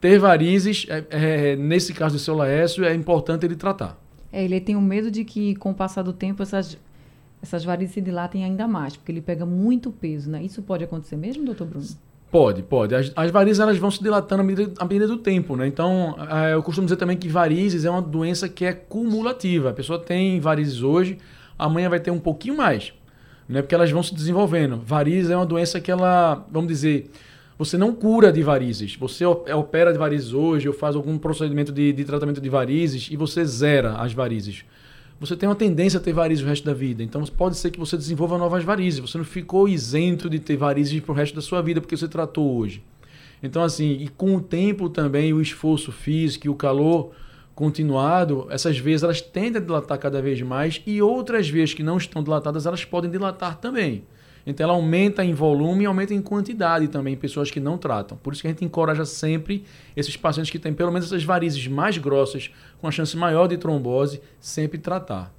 ter 0.00 0.18
varizes, 0.18 0.86
é, 0.88 1.04
é, 1.10 1.56
nesse 1.56 1.92
caso 1.92 2.16
do 2.16 2.18
seu 2.18 2.34
Laércio, 2.34 2.84
é 2.84 2.94
importante 2.94 3.44
ele 3.44 3.56
tratar. 3.56 3.98
É, 4.32 4.44
ele 4.44 4.60
tem 4.60 4.76
um 4.76 4.80
medo 4.80 5.10
de 5.10 5.24
que, 5.24 5.54
com 5.56 5.70
o 5.70 5.74
passar 5.74 6.02
do 6.02 6.12
tempo, 6.12 6.42
essas, 6.42 6.78
essas 7.42 7.64
varizes 7.64 7.94
se 7.94 8.00
dilatem 8.00 8.44
ainda 8.44 8.68
mais, 8.68 8.96
porque 8.96 9.10
ele 9.10 9.22
pega 9.22 9.46
muito 9.46 9.90
peso, 9.90 10.30
né? 10.30 10.42
Isso 10.42 10.62
pode 10.62 10.84
acontecer 10.84 11.16
mesmo, 11.16 11.44
doutor 11.44 11.66
Bruno? 11.66 11.86
Pode, 12.30 12.62
pode. 12.62 12.94
As, 12.94 13.12
as, 13.14 13.30
varizes 13.30 13.60
elas 13.60 13.78
vão 13.78 13.90
se 13.90 14.02
dilatando 14.02 14.42
à 14.42 14.44
medida, 14.44 14.72
à 14.78 14.84
medida 14.84 15.06
do 15.06 15.16
tempo, 15.16 15.56
né? 15.56 15.66
Então, 15.66 16.16
é, 16.30 16.54
eu 16.54 16.62
costumo 16.62 16.86
dizer 16.86 16.96
também 16.96 17.16
que 17.16 17.28
varizes 17.28 17.84
é 17.84 17.90
uma 17.90 18.02
doença 18.02 18.48
que 18.48 18.64
é 18.64 18.72
cumulativa. 18.72 19.70
A 19.70 19.72
pessoa 19.72 19.98
tem 19.98 20.40
varizes 20.40 20.82
hoje, 20.82 21.18
amanhã 21.58 21.88
vai 21.88 22.00
ter 22.00 22.10
um 22.10 22.18
pouquinho 22.18 22.56
mais, 22.56 22.92
né? 23.48 23.62
Porque 23.62 23.74
elas 23.74 23.90
vão 23.90 24.02
se 24.02 24.14
desenvolvendo. 24.14 24.82
Varizes 24.84 25.30
é 25.30 25.36
uma 25.36 25.46
doença 25.46 25.80
que 25.80 25.90
ela, 25.90 26.44
vamos 26.50 26.68
dizer, 26.68 27.10
você 27.58 27.78
não 27.78 27.94
cura 27.94 28.32
de 28.32 28.42
varizes. 28.42 28.96
Você 28.96 29.24
é, 29.46 29.54
opera 29.54 29.92
de 29.92 29.98
varizes 29.98 30.32
hoje 30.32 30.68
ou 30.68 30.74
faz 30.74 30.94
algum 30.96 31.18
procedimento 31.18 31.72
de, 31.72 31.92
de 31.92 32.04
tratamento 32.04 32.40
de 32.40 32.48
varizes 32.48 33.08
e 33.10 33.16
você 33.16 33.44
zera 33.44 33.96
as 33.96 34.12
varizes 34.12 34.64
você 35.18 35.34
tem 35.34 35.48
uma 35.48 35.54
tendência 35.54 35.98
a 35.98 36.02
ter 36.02 36.12
varizes 36.12 36.44
o 36.44 36.48
resto 36.48 36.64
da 36.64 36.74
vida. 36.74 37.02
Então 37.02 37.24
pode 37.24 37.56
ser 37.56 37.70
que 37.70 37.78
você 37.78 37.96
desenvolva 37.96 38.36
novas 38.36 38.62
varizes. 38.62 39.00
Você 39.00 39.16
não 39.16 39.24
ficou 39.24 39.68
isento 39.68 40.28
de 40.28 40.38
ter 40.38 40.56
varizes 40.56 41.00
para 41.00 41.12
o 41.12 41.14
resto 41.14 41.34
da 41.34 41.40
sua 41.40 41.62
vida 41.62 41.80
porque 41.80 41.96
você 41.96 42.08
tratou 42.08 42.56
hoje. 42.56 42.82
Então, 43.42 43.62
assim, 43.62 43.92
e 43.92 44.08
com 44.08 44.36
o 44.36 44.40
tempo 44.40 44.88
também, 44.88 45.32
o 45.32 45.40
esforço 45.40 45.92
físico 45.92 46.46
e 46.46 46.50
o 46.50 46.54
calor 46.54 47.12
continuado, 47.54 48.46
essas 48.50 48.78
veias 48.78 49.02
elas 49.02 49.20
tendem 49.20 49.60
a 49.60 49.64
dilatar 49.64 49.98
cada 49.98 50.20
vez 50.20 50.40
mais 50.42 50.82
e 50.86 51.00
outras 51.00 51.48
veias 51.48 51.72
que 51.72 51.82
não 51.82 51.96
estão 51.96 52.22
dilatadas, 52.22 52.66
elas 52.66 52.84
podem 52.84 53.10
dilatar 53.10 53.58
também. 53.58 54.04
Então 54.46 54.64
ela 54.64 54.74
aumenta 54.74 55.24
em 55.24 55.34
volume 55.34 55.82
e 55.82 55.86
aumenta 55.86 56.14
em 56.14 56.22
quantidade 56.22 56.86
também 56.86 57.16
pessoas 57.16 57.50
que 57.50 57.58
não 57.58 57.76
tratam. 57.76 58.16
Por 58.16 58.32
isso 58.32 58.42
que 58.42 58.48
a 58.48 58.50
gente 58.50 58.64
encoraja 58.64 59.04
sempre 59.04 59.64
esses 59.96 60.16
pacientes 60.16 60.50
que 60.50 60.58
têm 60.58 60.72
pelo 60.72 60.92
menos 60.92 61.06
essas 61.06 61.24
varizes 61.24 61.66
mais 61.66 61.98
grossas, 61.98 62.50
com 62.80 62.86
a 62.86 62.92
chance 62.92 63.16
maior 63.16 63.48
de 63.48 63.56
trombose, 63.56 64.20
sempre 64.38 64.78
tratar. 64.78 65.34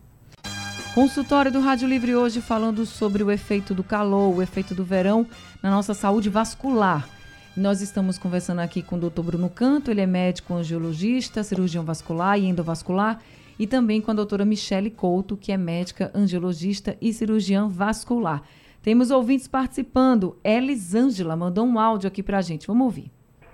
Consultório 0.93 1.51
do 1.51 1.59
Rádio 1.59 1.87
Livre 1.87 2.15
hoje 2.15 2.41
falando 2.41 2.85
sobre 2.85 3.23
o 3.23 3.31
efeito 3.31 3.73
do 3.73 3.83
calor, 3.83 4.35
o 4.35 4.41
efeito 4.41 4.73
do 4.73 4.83
verão 4.83 5.27
na 5.61 5.69
nossa 5.69 5.93
saúde 5.93 6.27
vascular. 6.27 7.07
Nós 7.55 7.81
estamos 7.81 8.17
conversando 8.17 8.59
aqui 8.59 8.81
com 8.81 8.97
o 8.97 9.09
Dr. 9.09 9.21
Bruno 9.21 9.49
Canto, 9.49 9.89
ele 9.89 10.01
é 10.01 10.05
médico 10.05 10.53
angiologista, 10.53 11.43
cirurgião 11.43 11.83
vascular 11.83 12.37
e 12.37 12.45
endovascular, 12.45 13.21
e 13.57 13.65
também 13.65 14.01
com 14.01 14.11
a 14.11 14.13
doutora 14.13 14.45
Michele 14.45 14.91
Couto, 14.91 15.37
que 15.37 15.51
é 15.51 15.57
médica 15.57 16.11
angiologista 16.13 16.97
e 17.01 17.13
cirurgiã 17.13 17.67
vascular. 17.67 18.43
Temos 18.88 19.12
ouvintes 19.12 19.50
participando. 19.50 20.38
Elisângela 20.41 21.36
mandou 21.36 21.65
um 21.65 21.78
áudio 21.78 22.08
aqui 22.08 22.23
para 22.23 22.38
a 22.38 22.41
gente. 22.41 22.65
Vamos 22.65 22.86
ouvir. 22.86 23.12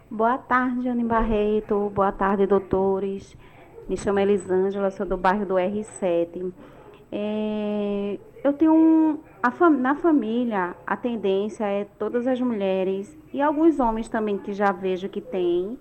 Boa 0.07 0.37
tarde, 0.37 0.87
Anne 0.87 1.03
Barreto. 1.03 1.89
Boa 1.89 2.11
tarde, 2.11 2.45
doutores. 2.45 3.35
Me 3.89 3.97
chamo 3.97 4.19
Elisângela, 4.19 4.91
sou 4.91 5.07
do 5.07 5.17
bairro 5.17 5.43
do 5.43 5.55
R7. 5.55 6.53
É, 7.11 8.19
eu 8.43 8.53
tenho 8.53 8.75
um, 8.75 9.17
a, 9.41 9.69
na 9.71 9.95
família 9.95 10.75
a 10.85 10.95
tendência 10.95 11.65
é 11.65 11.85
todas 11.97 12.27
as 12.27 12.39
mulheres 12.39 13.17
e 13.33 13.41
alguns 13.41 13.79
homens 13.79 14.07
também 14.07 14.37
que 14.37 14.53
já 14.53 14.71
vejo 14.71 15.09
que 15.09 15.19
tem 15.19 15.79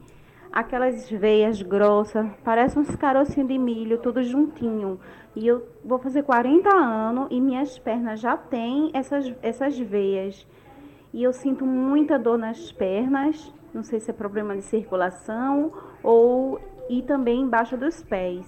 aquelas 0.51 1.11
veias 1.11 1.61
grossas, 1.63 2.27
parece 2.45 2.79
uns 2.79 2.95
carocinhos 2.97 3.49
de 3.49 3.59
milho, 3.59 3.99
tudo 3.99 4.23
juntinho. 4.23 5.01
E 5.35 5.47
eu 5.47 5.67
vou 5.85 5.99
fazer 5.99 6.23
40 6.23 6.69
anos 6.69 7.29
e 7.31 7.41
minhas 7.41 7.79
pernas 7.79 8.21
já 8.21 8.37
têm 8.37 8.91
essas, 8.93 9.33
essas 9.43 9.79
veias. 9.79 10.47
E 11.13 11.23
eu 11.23 11.33
sinto 11.33 11.65
muita 11.65 12.19
dor 12.19 12.39
nas 12.39 12.71
pernas, 12.73 13.53
não 13.73 13.83
sei 13.83 14.01
se 14.01 14.11
é 14.11 14.15
problema 14.15 14.55
de 14.57 14.63
circulação 14.63 15.73
ou 16.03 16.61
e 16.89 17.03
também 17.03 17.41
embaixo 17.41 17.77
dos 17.77 18.03
pés. 18.03 18.47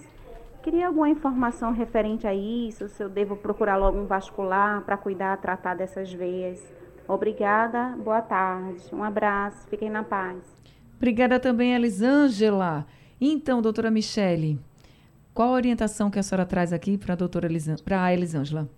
Queria 0.62 0.86
alguma 0.86 1.08
informação 1.08 1.72
referente 1.72 2.26
a 2.26 2.34
isso, 2.34 2.88
se 2.88 3.02
eu 3.02 3.08
devo 3.08 3.36
procurar 3.36 3.76
logo 3.76 3.98
um 3.98 4.06
vascular 4.06 4.82
para 4.82 4.96
cuidar, 4.96 5.36
tratar 5.38 5.74
dessas 5.74 6.12
veias. 6.12 6.60
Obrigada, 7.06 7.94
boa 8.02 8.22
tarde, 8.22 8.82
um 8.90 9.04
abraço, 9.04 9.68
fiquem 9.68 9.90
na 9.90 10.02
paz. 10.02 10.38
Obrigada 10.96 11.38
também, 11.38 11.74
Elisângela. 11.74 12.86
Então, 13.20 13.60
doutora 13.60 13.90
Michele, 13.90 14.58
qual 15.34 15.48
a 15.48 15.52
orientação 15.52 16.10
que 16.10 16.18
a 16.18 16.22
senhora 16.22 16.46
traz 16.46 16.72
aqui 16.72 16.96
para 16.96 17.14
a 17.14 17.16
doutora 17.16 17.48
para 17.84 18.04
a 18.04 18.14
Elisângela? 18.14 18.70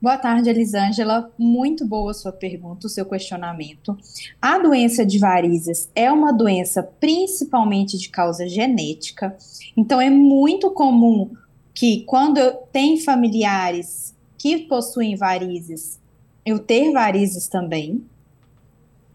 Boa 0.00 0.16
tarde, 0.16 0.48
Elisângela. 0.48 1.32
Muito 1.36 1.84
boa 1.84 2.14
sua 2.14 2.30
pergunta, 2.30 2.86
o 2.86 2.90
seu 2.90 3.04
questionamento. 3.04 3.98
A 4.40 4.56
doença 4.56 5.04
de 5.04 5.18
varizes 5.18 5.90
é 5.92 6.10
uma 6.12 6.32
doença 6.32 6.84
principalmente 6.84 7.98
de 7.98 8.08
causa 8.08 8.48
genética, 8.48 9.36
então 9.76 10.00
é 10.00 10.08
muito 10.08 10.70
comum 10.70 11.32
que 11.74 12.04
quando 12.04 12.38
eu 12.38 12.52
tenho 12.72 13.02
familiares 13.02 14.14
que 14.38 14.58
possuem 14.58 15.16
varizes, 15.16 15.98
eu 16.46 16.60
ter 16.60 16.92
varizes 16.92 17.48
também. 17.48 18.04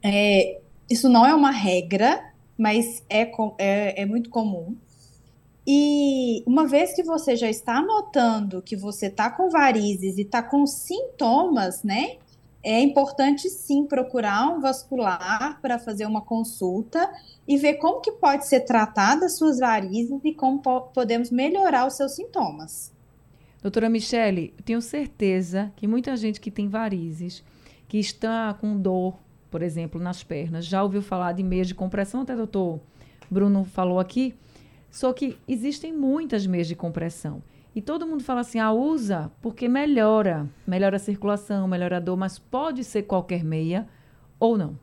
É, 0.04 0.60
isso 0.90 1.08
não 1.08 1.26
é 1.26 1.34
uma 1.34 1.52
regra, 1.52 2.22
mas 2.58 3.02
é, 3.10 3.32
é, 3.58 4.02
é 4.02 4.06
muito 4.06 4.30
comum. 4.30 4.76
E 5.66 6.44
uma 6.46 6.68
vez 6.68 6.94
que 6.94 7.04
você 7.04 7.36
já 7.36 7.50
está 7.50 7.82
notando 7.82 8.62
que 8.62 8.76
você 8.76 9.08
está 9.08 9.30
com 9.30 9.50
varizes 9.50 10.18
e 10.18 10.22
está 10.22 10.44
com 10.44 10.68
sintomas, 10.68 11.84
né? 11.84 12.18
É 12.62 12.80
importante 12.82 13.50
sim 13.50 13.86
procurar 13.86 14.48
um 14.48 14.62
vascular 14.62 15.60
para 15.62 15.78
fazer 15.78 16.06
uma 16.06 16.22
consulta 16.22 17.12
e 17.48 17.58
ver 17.58 17.74
como 17.76 18.02
que 18.02 18.12
pode 18.14 18.48
ser 18.48 18.62
tratada 18.62 19.26
as 19.26 19.38
suas 19.38 19.60
varizes 19.60 20.20
e 20.24 20.34
como 20.34 20.62
po 20.62 20.82
podemos 20.94 21.30
melhorar 21.30 21.86
os 21.86 21.96
seus 21.96 22.14
sintomas. 22.16 22.94
Doutora 23.62 23.90
Michele, 23.90 24.54
tenho 24.66 24.82
certeza 24.82 25.72
que 25.76 25.88
muita 25.88 26.16
gente 26.18 26.40
que 26.40 26.52
tem 26.52 26.68
varizes, 26.68 27.44
que 27.88 27.98
está 27.98 28.54
com 28.54 28.78
dor, 28.78 29.18
por 29.50 29.62
exemplo, 29.62 30.02
nas 30.02 30.24
pernas, 30.24 30.66
já 30.66 30.84
ouviu 30.84 31.02
falar 31.02 31.34
de 31.34 31.44
meias 31.44 31.68
de 31.68 31.76
compressão, 31.76 32.22
até 32.22 32.34
o 32.34 32.38
doutor 32.38 32.80
Bruno 33.30 33.64
falou 33.66 34.00
aqui, 34.00 34.36
só 34.94 35.12
que 35.12 35.40
existem 35.48 35.92
muitas 35.92 36.46
meias 36.46 36.68
de 36.68 36.76
compressão. 36.76 37.42
E 37.74 37.82
todo 37.82 38.06
mundo 38.06 38.24
fala 38.24 38.42
assim, 38.42 38.60
ah, 38.60 38.72
usa 38.72 39.32
porque 39.42 39.68
melhora. 39.68 40.48
Melhora 40.68 40.98
a 40.98 41.00
circulação, 41.00 41.68
melhora 41.68 41.98
a 41.98 42.00
dor, 42.00 42.16
mas 42.16 42.38
pode 42.38 42.84
ser 42.84 43.02
qualquer 43.02 43.44
meia 43.44 43.90
ou 44.40 44.56
não? 44.56 44.78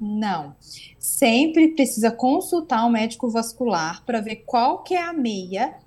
Não. 0.00 0.56
Sempre 0.98 1.68
precisa 1.68 2.10
consultar 2.10 2.84
um 2.84 2.90
médico 2.90 3.30
vascular 3.30 4.04
para 4.04 4.20
ver 4.20 4.42
qual 4.44 4.82
que 4.82 4.94
é 4.94 5.04
a 5.04 5.12
meia 5.12 5.78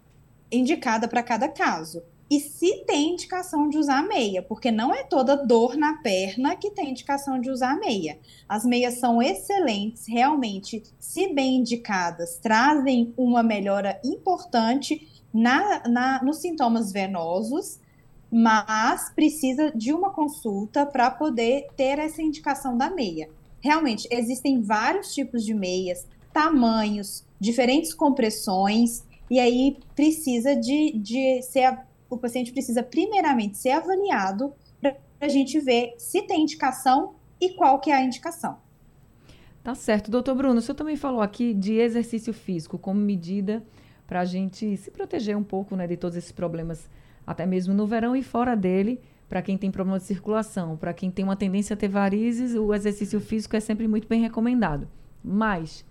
indicada 0.50 1.06
para 1.06 1.22
cada 1.22 1.50
caso 1.50 2.02
e 2.30 2.40
se 2.40 2.84
tem 2.86 3.14
indicação 3.14 3.70
de 3.70 3.78
usar 3.78 4.08
meia, 4.08 4.42
porque 4.42 4.72
não 4.72 4.94
é 4.94 5.04
toda 5.04 5.36
dor 5.36 5.76
na 5.76 5.98
perna 5.98 6.56
que 6.56 6.72
tem 6.72 6.90
indicação 6.90 7.40
de 7.40 7.50
usar 7.50 7.80
meia. 7.80 8.18
As 8.48 8.66
meias 8.66 8.96
são 8.96 9.22
excelentes, 9.22 10.08
realmente, 10.08 10.84
se 11.00 11.34
bem 11.34 11.58
indicadas, 11.58 12.38
trazem 12.42 13.14
uma 13.18 13.44
melhora 13.44 14.00
importante 14.04 15.08
na, 15.34 15.84
na 15.88 16.24
nos 16.24 16.38
sintomas 16.38 16.92
venosos, 16.92 17.80
mas 18.32 19.12
precisa 19.14 19.72
de 19.76 19.94
uma 19.94 20.10
consulta 20.10 20.86
para 20.86 21.12
poder 21.12 21.68
ter 21.78 22.00
essa 22.00 22.22
indicação 22.22 22.76
da 22.76 22.90
meia. 22.90 23.30
Realmente, 23.62 24.08
existem 24.10 24.62
vários 24.62 25.14
tipos 25.14 25.46
de 25.46 25.54
meias, 25.54 26.08
tamanhos, 26.34 27.24
diferentes 27.40 27.94
compressões, 27.94 29.04
e 29.30 29.40
aí 29.40 29.78
precisa 29.96 30.56
de, 30.56 30.94
de 30.98 31.42
ser 31.44 31.78
o 32.16 32.20
paciente 32.20 32.52
precisa 32.52 32.84
primeiramente 32.84 33.58
ser 33.58 33.72
avaliado 33.72 34.54
para 34.82 34.98
a 35.22 35.28
gente 35.28 35.60
ver 35.60 35.94
se 35.98 36.22
tem 36.24 36.42
indicação 36.42 37.16
e 37.40 37.52
qual 37.56 37.80
que 37.80 37.92
é 37.92 37.96
a 37.96 38.04
indicação. 38.04 38.58
Tá 39.64 39.74
certo. 39.74 40.12
Doutor 40.12 40.36
Bruno, 40.36 40.60
o 40.60 40.62
senhor 40.62 40.76
também 40.76 40.98
falou 40.98 41.22
aqui 41.22 41.54
de 41.54 41.76
exercício 41.76 42.34
físico 42.34 42.78
como 42.78 43.00
medida 43.00 43.64
para 44.06 44.20
a 44.20 44.26
gente 44.26 44.76
se 44.76 44.92
proteger 44.92 45.38
um 45.38 45.44
pouco 45.44 45.76
né, 45.76 45.88
de 45.88 45.96
todos 45.96 46.18
esses 46.18 46.32
problemas, 46.32 46.90
até 47.26 47.46
mesmo 47.46 47.74
no 47.74 47.88
verão 47.88 48.16
e 48.16 48.22
fora 48.22 48.56
dele, 48.56 49.00
para 49.30 49.42
quem 49.42 49.58
tem 49.58 49.72
problema 49.72 49.98
de 49.98 50.06
circulação, 50.06 50.76
para 50.76 50.94
quem 50.94 51.10
tem 51.10 51.24
uma 51.24 51.36
tendência 51.36 51.74
a 51.74 51.78
ter 51.78 51.88
varizes, 51.88 52.54
o 52.54 52.74
exercício 52.74 53.20
físico 53.22 53.56
é 53.56 53.60
sempre 53.60 53.88
muito 53.88 54.08
bem 54.08 54.22
recomendado. 54.22 54.88
Mas, 55.24 55.86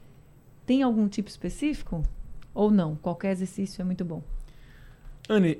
tem 0.66 0.82
algum 0.82 1.08
tipo 1.08 1.28
específico? 1.28 2.02
Ou 2.54 2.70
não? 2.70 2.94
Qualquer 2.96 3.32
exercício 3.32 3.80
é 3.80 3.84
muito 3.84 4.04
bom. 4.04 4.22
Anne, 5.28 5.58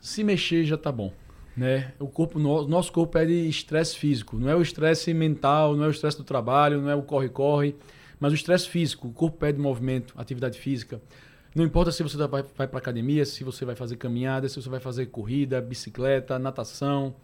se 0.00 0.24
mexer 0.24 0.64
já 0.64 0.76
tá 0.76 0.90
bom. 0.90 1.12
Né? 1.56 1.92
O 1.98 2.06
corpo, 2.06 2.38
no, 2.38 2.66
nosso 2.66 2.90
corpo 2.92 3.18
é 3.18 3.26
de 3.26 3.48
estresse 3.48 3.96
físico, 3.96 4.38
não 4.38 4.48
é 4.48 4.56
o 4.56 4.62
estresse 4.62 5.12
mental, 5.12 5.76
não 5.76 5.84
é 5.84 5.88
o 5.88 5.90
estresse 5.90 6.16
do 6.16 6.24
trabalho, 6.24 6.80
não 6.80 6.88
é 6.88 6.94
o 6.94 7.02
corre-corre, 7.02 7.76
mas 8.18 8.32
o 8.32 8.34
estresse 8.34 8.68
físico. 8.68 9.08
O 9.08 9.12
corpo 9.12 9.36
pede 9.36 9.58
movimento, 9.58 10.14
atividade 10.16 10.58
física. 10.58 11.00
Não 11.54 11.64
importa 11.64 11.90
se 11.90 12.02
você 12.02 12.16
vai, 12.16 12.44
vai 12.56 12.68
para 12.68 12.78
academia, 12.78 13.24
se 13.24 13.42
você 13.42 13.64
vai 13.64 13.74
fazer 13.74 13.96
caminhada, 13.96 14.48
se 14.48 14.60
você 14.60 14.68
vai 14.68 14.78
fazer 14.78 15.06
corrida, 15.06 15.60
bicicleta, 15.60 16.38
natação, 16.38 17.14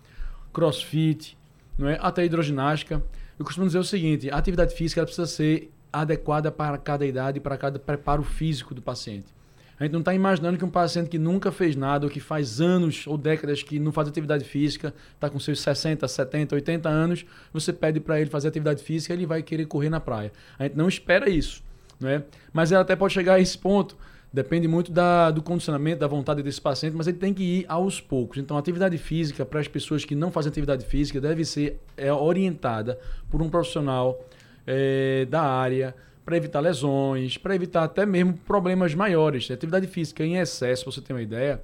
crossfit, 0.53 1.39
não 1.79 1.89
é? 1.89 1.99
até 2.01 2.25
hidroginástica. 2.25 3.03
Eu 3.39 3.45
costumo 3.45 3.67
dizer 3.67 3.79
o 3.79 3.85
seguinte: 3.85 4.31
a 4.31 4.37
atividade 4.37 4.75
física 4.75 5.03
precisa 5.05 5.27
ser 5.27 5.73
adequada 5.93 6.51
para 6.51 6.77
cada 6.77 7.07
idade, 7.07 7.39
para 7.39 7.57
cada 7.57 7.79
preparo 7.79 8.25
físico 8.25 8.75
do 8.75 8.83
paciente. 8.83 9.36
A 9.79 9.85
gente 9.85 9.93
não 9.93 10.01
está 10.01 10.15
imaginando 10.15 10.57
que 10.57 10.65
um 10.65 10.71
paciente 10.71 11.09
que 11.11 11.19
nunca 11.19 11.53
fez 11.53 11.77
nada, 11.77 12.07
ou 12.07 12.11
que 12.11 12.21
faz 12.21 12.61
anos 12.61 13.07
ou 13.07 13.19
décadas 13.19 13.63
que 13.63 13.79
não 13.79 13.93
faz 13.93 14.09
atividade 14.09 14.45
física, 14.45 14.95
está 15.15 15.29
com 15.29 15.39
seus 15.39 15.61
60, 15.61 16.09
70, 16.09 16.55
80 16.55 16.89
anos, 16.89 17.27
você 17.53 17.73
pede 17.73 18.01
para 18.01 18.21
ele 18.21 18.31
fazer 18.31 18.49
atividade 18.49 18.83
física, 18.83 19.13
ele 19.13 19.27
vai 19.27 19.43
querer 19.43 19.67
correr 19.67 19.91
na 19.91 20.01
praia. 20.01 20.33
A 20.59 20.65
gente 20.65 20.77
não 20.77 20.89
espera 20.89 21.29
isso. 21.29 21.63
Né? 22.01 22.23
Mas 22.53 22.73
ela 22.73 22.83
até 22.83 22.97
pode 22.97 23.13
chegar 23.13 23.35
a 23.35 23.41
esse 23.41 23.57
ponto. 23.57 23.97
Depende 24.33 24.67
muito 24.67 24.93
da, 24.93 25.31
do 25.31 25.43
condicionamento, 25.43 26.01
da 26.01 26.07
vontade 26.07 26.43
desse 26.43 26.61
paciente, 26.61 26.95
mas 26.95 27.07
ele 27.07 27.17
tem 27.17 27.33
que 27.33 27.43
ir 27.43 27.65
aos 27.69 28.01
poucos. 28.01 28.39
Então, 28.39 28.59
atividade 28.59 28.99
física, 28.99 29.47
para 29.47 29.61
as 29.61 29.69
pessoas 29.69 30.05
que 30.05 30.15
não 30.15 30.31
fazem 30.31 30.51
atividade 30.51 30.85
física, 30.85 31.21
deve 31.21 31.45
ser 31.45 31.81
é, 31.97 32.13
orientada 32.13 32.99
por 33.31 33.41
um 33.41 33.49
profissional 33.49 34.23
é, 34.67 35.27
da 35.27 35.43
área, 35.43 35.95
para 36.27 36.37
evitar 36.37 36.59
lesões, 36.59 37.39
para 37.39 37.55
evitar 37.55 37.85
até 37.85 38.05
mesmo 38.05 38.35
problemas 38.35 38.93
maiores. 38.97 39.49
Atividade 39.49 39.87
física 39.87 40.25
em 40.25 40.37
excesso, 40.39 40.85
você 40.85 41.01
ter 41.01 41.13
uma 41.13 41.23
ideia, 41.23 41.63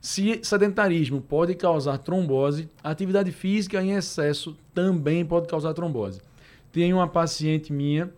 se 0.00 0.40
sedentarismo 0.42 1.20
pode 1.20 1.54
causar 1.54 1.96
trombose, 1.98 2.68
atividade 2.82 3.30
física 3.30 3.80
em 3.80 3.92
excesso 3.92 4.56
também 4.74 5.24
pode 5.24 5.46
causar 5.46 5.72
trombose. 5.72 6.20
Tem 6.72 6.92
uma 6.92 7.06
paciente 7.06 7.72
minha 7.72 8.10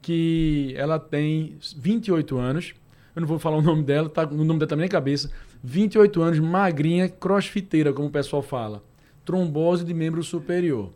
que 0.00 0.72
ela 0.76 1.00
tem 1.00 1.56
28 1.76 2.38
anos, 2.38 2.72
eu 3.16 3.20
não 3.20 3.26
vou 3.26 3.40
falar 3.40 3.56
o 3.56 3.62
nome 3.62 3.82
dela, 3.82 4.08
tá, 4.08 4.22
o 4.22 4.44
nome 4.44 4.60
dela 4.60 4.68
tá 4.68 4.76
na 4.76 4.80
minha 4.80 4.88
cabeça, 4.88 5.32
28 5.64 6.22
anos, 6.22 6.38
magrinha, 6.38 7.08
crossfiteira, 7.08 7.92
como 7.92 8.06
o 8.06 8.10
pessoal 8.12 8.42
fala. 8.42 8.84
Trombose 9.24 9.84
de 9.84 9.94
membro 9.94 10.22
superior. 10.22 10.92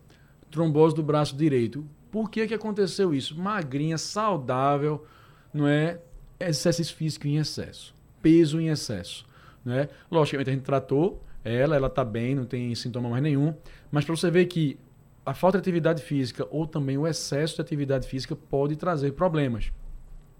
Trombose 0.50 0.94
do 0.94 1.02
braço 1.02 1.34
direito. 1.34 1.84
Por 2.10 2.30
que, 2.30 2.46
que 2.46 2.54
aconteceu 2.54 3.14
isso? 3.14 3.38
Magrinha, 3.38 3.98
saudável, 3.98 5.04
não 5.52 5.66
é? 5.66 6.00
Exercício 6.40 6.94
físico 6.94 7.26
em 7.26 7.36
excesso, 7.36 7.94
peso 8.22 8.60
em 8.60 8.68
excesso, 8.68 9.26
não 9.64 9.74
é? 9.74 9.88
Logicamente 10.10 10.50
a 10.50 10.52
gente 10.52 10.62
tratou 10.62 11.22
ela, 11.44 11.76
ela 11.76 11.86
está 11.88 12.04
bem, 12.04 12.34
não 12.34 12.44
tem 12.44 12.74
sintoma 12.74 13.08
mais 13.08 13.22
nenhum, 13.22 13.54
mas 13.90 14.04
para 14.04 14.14
você 14.14 14.30
ver 14.30 14.46
que 14.46 14.78
a 15.24 15.34
falta 15.34 15.58
de 15.58 15.62
atividade 15.62 16.02
física 16.02 16.46
ou 16.50 16.66
também 16.66 16.96
o 16.96 17.06
excesso 17.06 17.56
de 17.56 17.60
atividade 17.60 18.06
física 18.06 18.34
pode 18.34 18.76
trazer 18.76 19.12
problemas. 19.12 19.72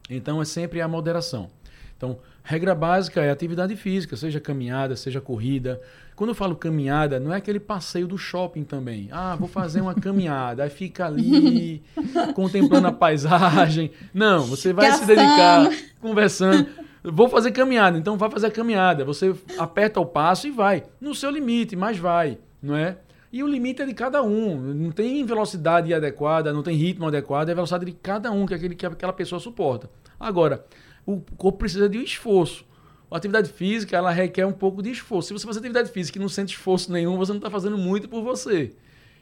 Então 0.09 0.41
é 0.41 0.45
sempre 0.45 0.81
a 0.81 0.89
moderação. 0.89 1.51
Então, 1.97 2.21
regra 2.45 2.75
básica 2.75 3.21
é 3.21 3.31
atividade 3.31 3.75
física, 3.75 4.17
seja 4.17 4.41
caminhada, 4.41 4.95
seja 4.95 5.21
corrida. 5.21 5.81
Quando 6.19 6.31
eu 6.31 6.35
falo 6.35 6.57
caminhada, 6.57 7.21
não 7.21 7.33
é 7.33 7.37
aquele 7.37 7.61
passeio 7.61 8.09
do 8.09 8.19
shopping 8.19 8.65
também. 8.65 9.09
Ah, 9.13 9.37
vou 9.37 9.47
fazer 9.47 9.81
uma 9.81 9.95
caminhada, 9.95 10.65
aí 10.65 10.69
fica 10.69 11.07
ali 11.07 11.81
contemplando 12.35 12.89
a 12.89 12.93
paisagem. 12.93 13.93
Não, 14.13 14.41
você 14.41 14.73
vai 14.73 14.89
Gastando. 14.89 15.07
se 15.07 15.15
dedicar 15.15 15.71
conversando. 16.01 16.67
Vou 17.05 17.29
fazer 17.29 17.53
caminhada, 17.53 17.97
então 17.97 18.19
vai 18.19 18.29
fazer 18.33 18.49
a 18.49 18.51
caminhada. 18.51 19.05
Você 19.05 19.33
aperta 19.57 20.01
o 20.01 20.07
passo 20.07 20.49
e 20.49 20.51
vai. 20.51 20.83
No 21.01 21.15
seu 21.15 21.31
limite, 21.31 21.77
mas 21.77 21.99
vai, 21.99 22.37
não 22.61 22.75
é? 22.75 22.99
E 23.33 23.41
o 23.45 23.47
limite 23.47 23.83
é 23.83 23.87
de 23.87 23.95
cada 23.95 24.21
um. 24.21 24.57
Não 24.75 24.91
tem 24.91 25.25
velocidade 25.25 25.95
adequada, 25.95 26.53
não 26.53 26.65
tem 26.65 26.75
ritmo 26.77 27.07
adequado, 27.07 27.51
é 27.51 27.53
a 27.53 27.55
velocidade 27.55 27.85
de 27.85 27.93
cada 27.93 28.33
um 28.33 28.45
que, 28.45 28.55
aquele, 28.55 28.75
que 28.75 28.85
aquela 28.85 29.13
pessoa 29.13 29.39
suporta. 29.39 29.89
Agora, 30.19 30.65
o 31.07 31.21
corpo 31.37 31.59
precisa 31.59 31.89
de 31.89 31.97
um 31.97 32.03
esforço. 32.03 32.67
A 33.11 33.17
atividade 33.17 33.51
física, 33.51 33.97
ela 33.97 34.11
requer 34.11 34.45
um 34.47 34.53
pouco 34.53 34.83
de 34.83 34.91
esforço. 34.91 35.29
Se 35.29 35.33
você 35.33 35.45
faz 35.45 35.57
atividade 35.57 35.91
física 35.91 36.19
e 36.19 36.21
não 36.21 36.29
sente 36.29 36.55
esforço 36.55 36.93
nenhum, 36.93 37.17
você 37.17 37.33
não 37.33 37.39
está 37.39 37.51
fazendo 37.51 37.79
muito 37.79 38.09
por 38.09 38.23
você. 38.23 38.73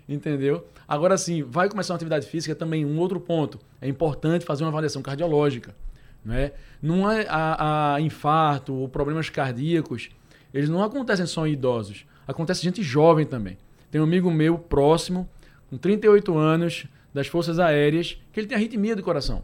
Entendeu? 0.09 0.66
Agora 0.87 1.16
sim, 1.16 1.42
vai 1.42 1.68
começar 1.68 1.92
uma 1.92 1.96
atividade 1.96 2.27
física 2.27 2.55
também, 2.55 2.85
um 2.85 2.99
outro 2.99 3.20
ponto. 3.20 3.59
É 3.81 3.88
importante 3.88 4.44
fazer 4.44 4.64
uma 4.64 4.70
avaliação 4.70 5.03
cardiológica. 5.03 5.75
Né? 6.25 6.53
Não 6.83 7.11
é 7.11 7.27
a, 7.29 7.94
a 7.94 8.01
infarto 8.01 8.75
ou 8.75 8.88
problemas 8.88 9.31
cardíacos, 9.31 10.11
eles 10.53 10.68
não 10.68 10.83
acontecem 10.83 11.27
só 11.27 11.46
em 11.46 11.53
idosos, 11.53 12.05
acontece 12.27 12.62
gente 12.62 12.83
jovem 12.83 13.25
também. 13.25 13.57
Tem 13.90 14.01
um 14.01 14.05
amigo 14.05 14.31
meu 14.31 14.59
próximo, 14.59 15.29
com 15.70 15.77
38 15.77 16.37
anos, 16.37 16.87
das 17.14 17.29
Forças 17.29 17.59
Aéreas, 17.59 18.18
que 18.33 18.40
ele 18.40 18.46
tem 18.46 18.57
arritmia 18.57 18.96
do 18.96 19.03
coração. 19.03 19.42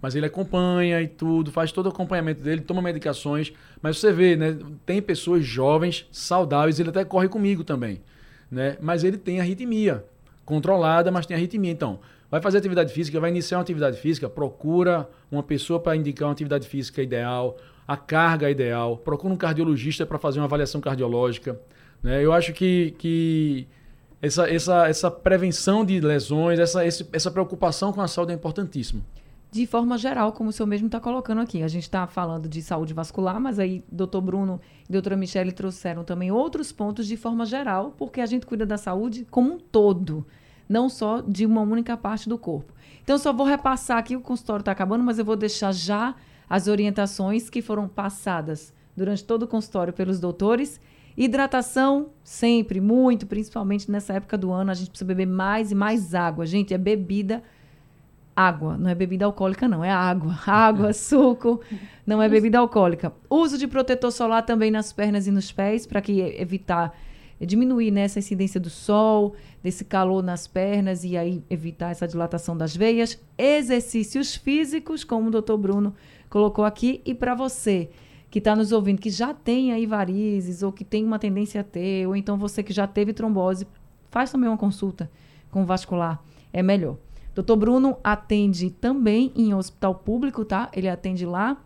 Mas 0.00 0.14
ele 0.14 0.26
acompanha 0.26 1.02
e 1.02 1.08
tudo, 1.08 1.50
faz 1.50 1.72
todo 1.72 1.86
o 1.86 1.88
acompanhamento 1.88 2.40
dele, 2.40 2.60
toma 2.60 2.80
medicações. 2.80 3.52
Mas 3.82 3.98
você 3.98 4.12
vê, 4.12 4.36
né? 4.36 4.56
Tem 4.86 5.02
pessoas 5.02 5.44
jovens, 5.44 6.06
saudáveis, 6.12 6.78
ele 6.78 6.90
até 6.90 7.04
corre 7.04 7.28
comigo 7.28 7.64
também. 7.64 8.00
Né? 8.50 8.76
Mas 8.80 9.02
ele 9.02 9.18
tem 9.18 9.40
arritmia. 9.40 10.04
Controlada, 10.44 11.10
mas 11.10 11.26
tem 11.26 11.36
arritmia. 11.36 11.70
Então, 11.70 11.98
vai 12.30 12.40
fazer 12.40 12.58
atividade 12.58 12.92
física, 12.92 13.18
vai 13.20 13.30
iniciar 13.30 13.58
uma 13.58 13.62
atividade 13.62 13.98
física, 13.98 14.28
procura 14.28 15.08
uma 15.30 15.42
pessoa 15.42 15.80
para 15.80 15.96
indicar 15.96 16.28
uma 16.28 16.32
atividade 16.32 16.66
física 16.66 17.02
ideal, 17.02 17.56
a 17.86 17.96
carga 17.96 18.50
ideal, 18.50 18.96
procura 18.96 19.34
um 19.34 19.36
cardiologista 19.36 20.06
para 20.06 20.18
fazer 20.18 20.38
uma 20.38 20.46
avaliação 20.46 20.80
cardiológica. 20.80 21.60
Né? 22.02 22.24
Eu 22.24 22.32
acho 22.32 22.52
que, 22.52 22.94
que 22.98 23.66
essa, 24.22 24.48
essa, 24.48 24.88
essa 24.88 25.10
prevenção 25.10 25.84
de 25.84 26.00
lesões, 26.00 26.58
essa, 26.58 26.82
essa 26.84 27.30
preocupação 27.30 27.92
com 27.92 28.00
a 28.00 28.08
saúde 28.08 28.32
é 28.32 28.34
importantíssimo 28.34 29.04
de 29.50 29.66
forma 29.66 29.96
geral, 29.96 30.32
como 30.32 30.50
o 30.50 30.52
senhor 30.52 30.66
mesmo 30.66 30.86
está 30.86 31.00
colocando 31.00 31.40
aqui. 31.40 31.62
A 31.62 31.68
gente 31.68 31.84
está 31.84 32.06
falando 32.06 32.48
de 32.48 32.60
saúde 32.60 32.92
vascular, 32.92 33.40
mas 33.40 33.58
aí 33.58 33.82
doutor 33.90 34.20
Bruno 34.20 34.60
e 34.88 34.92
doutora 34.92 35.16
Michele 35.16 35.52
trouxeram 35.52 36.04
também 36.04 36.30
outros 36.30 36.70
pontos 36.70 37.06
de 37.06 37.16
forma 37.16 37.46
geral, 37.46 37.94
porque 37.96 38.20
a 38.20 38.26
gente 38.26 38.46
cuida 38.46 38.66
da 38.66 38.76
saúde 38.76 39.26
como 39.30 39.54
um 39.54 39.58
todo, 39.58 40.26
não 40.68 40.88
só 40.88 41.20
de 41.20 41.46
uma 41.46 41.62
única 41.62 41.96
parte 41.96 42.28
do 42.28 42.36
corpo. 42.36 42.74
Então, 43.02 43.16
só 43.16 43.32
vou 43.32 43.46
repassar 43.46 43.96
aqui, 43.96 44.14
o 44.14 44.20
consultório 44.20 44.60
está 44.60 44.72
acabando, 44.72 45.02
mas 45.02 45.18
eu 45.18 45.24
vou 45.24 45.34
deixar 45.34 45.72
já 45.72 46.14
as 46.48 46.68
orientações 46.68 47.48
que 47.48 47.62
foram 47.62 47.88
passadas 47.88 48.72
durante 48.94 49.24
todo 49.24 49.44
o 49.44 49.48
consultório 49.48 49.94
pelos 49.94 50.20
doutores. 50.20 50.78
Hidratação, 51.16 52.10
sempre, 52.22 52.80
muito, 52.80 53.26
principalmente 53.26 53.90
nessa 53.90 54.12
época 54.12 54.36
do 54.36 54.52
ano, 54.52 54.70
a 54.70 54.74
gente 54.74 54.90
precisa 54.90 55.06
beber 55.06 55.26
mais 55.26 55.72
e 55.72 55.74
mais 55.74 56.14
água. 56.14 56.44
Gente, 56.44 56.74
é 56.74 56.78
bebida 56.78 57.42
água, 58.38 58.78
não 58.78 58.88
é 58.88 58.94
bebida 58.94 59.24
alcoólica, 59.24 59.66
não, 59.66 59.84
é 59.84 59.90
água. 59.90 60.38
Água, 60.46 60.92
suco, 60.92 61.60
não 62.06 62.22
é 62.22 62.28
bebida 62.28 62.58
alcoólica. 62.58 63.12
Uso 63.28 63.58
de 63.58 63.66
protetor 63.66 64.12
solar 64.12 64.42
também 64.42 64.70
nas 64.70 64.92
pernas 64.92 65.26
e 65.26 65.30
nos 65.30 65.50
pés, 65.50 65.86
para 65.86 66.00
que 66.00 66.20
evitar 66.20 66.94
diminuir 67.40 67.90
né, 67.90 68.02
essa 68.02 68.18
incidência 68.18 68.60
do 68.60 68.70
sol, 68.70 69.34
desse 69.62 69.84
calor 69.84 70.22
nas 70.22 70.46
pernas 70.46 71.04
e 71.04 71.16
aí 71.16 71.42
evitar 71.48 71.90
essa 71.90 72.06
dilatação 72.06 72.56
das 72.56 72.76
veias. 72.76 73.20
Exercícios 73.36 74.36
físicos, 74.36 75.02
como 75.02 75.28
o 75.28 75.30
doutor 75.30 75.58
Bruno 75.58 75.94
colocou 76.30 76.64
aqui, 76.64 77.00
e 77.04 77.14
para 77.14 77.34
você 77.34 77.90
que 78.30 78.38
está 78.38 78.54
nos 78.54 78.72
ouvindo, 78.72 79.00
que 79.00 79.10
já 79.10 79.32
tem 79.32 79.72
aí 79.72 79.86
varizes, 79.86 80.62
ou 80.62 80.70
que 80.70 80.84
tem 80.84 81.04
uma 81.04 81.18
tendência 81.18 81.60
a 81.60 81.64
ter, 81.64 82.06
ou 82.06 82.14
então 82.14 82.36
você 82.36 82.62
que 82.62 82.72
já 82.72 82.86
teve 82.86 83.12
trombose, 83.12 83.66
faz 84.10 84.30
também 84.30 84.48
uma 84.48 84.58
consulta 84.58 85.10
com 85.50 85.62
o 85.62 85.66
vascular, 85.66 86.22
é 86.52 86.62
melhor. 86.62 86.96
Doutor 87.38 87.56
Bruno 87.56 87.96
atende 88.02 88.68
também 88.68 89.30
em 89.36 89.54
hospital 89.54 89.94
público, 89.94 90.44
tá? 90.44 90.68
Ele 90.74 90.88
atende 90.88 91.24
lá 91.24 91.56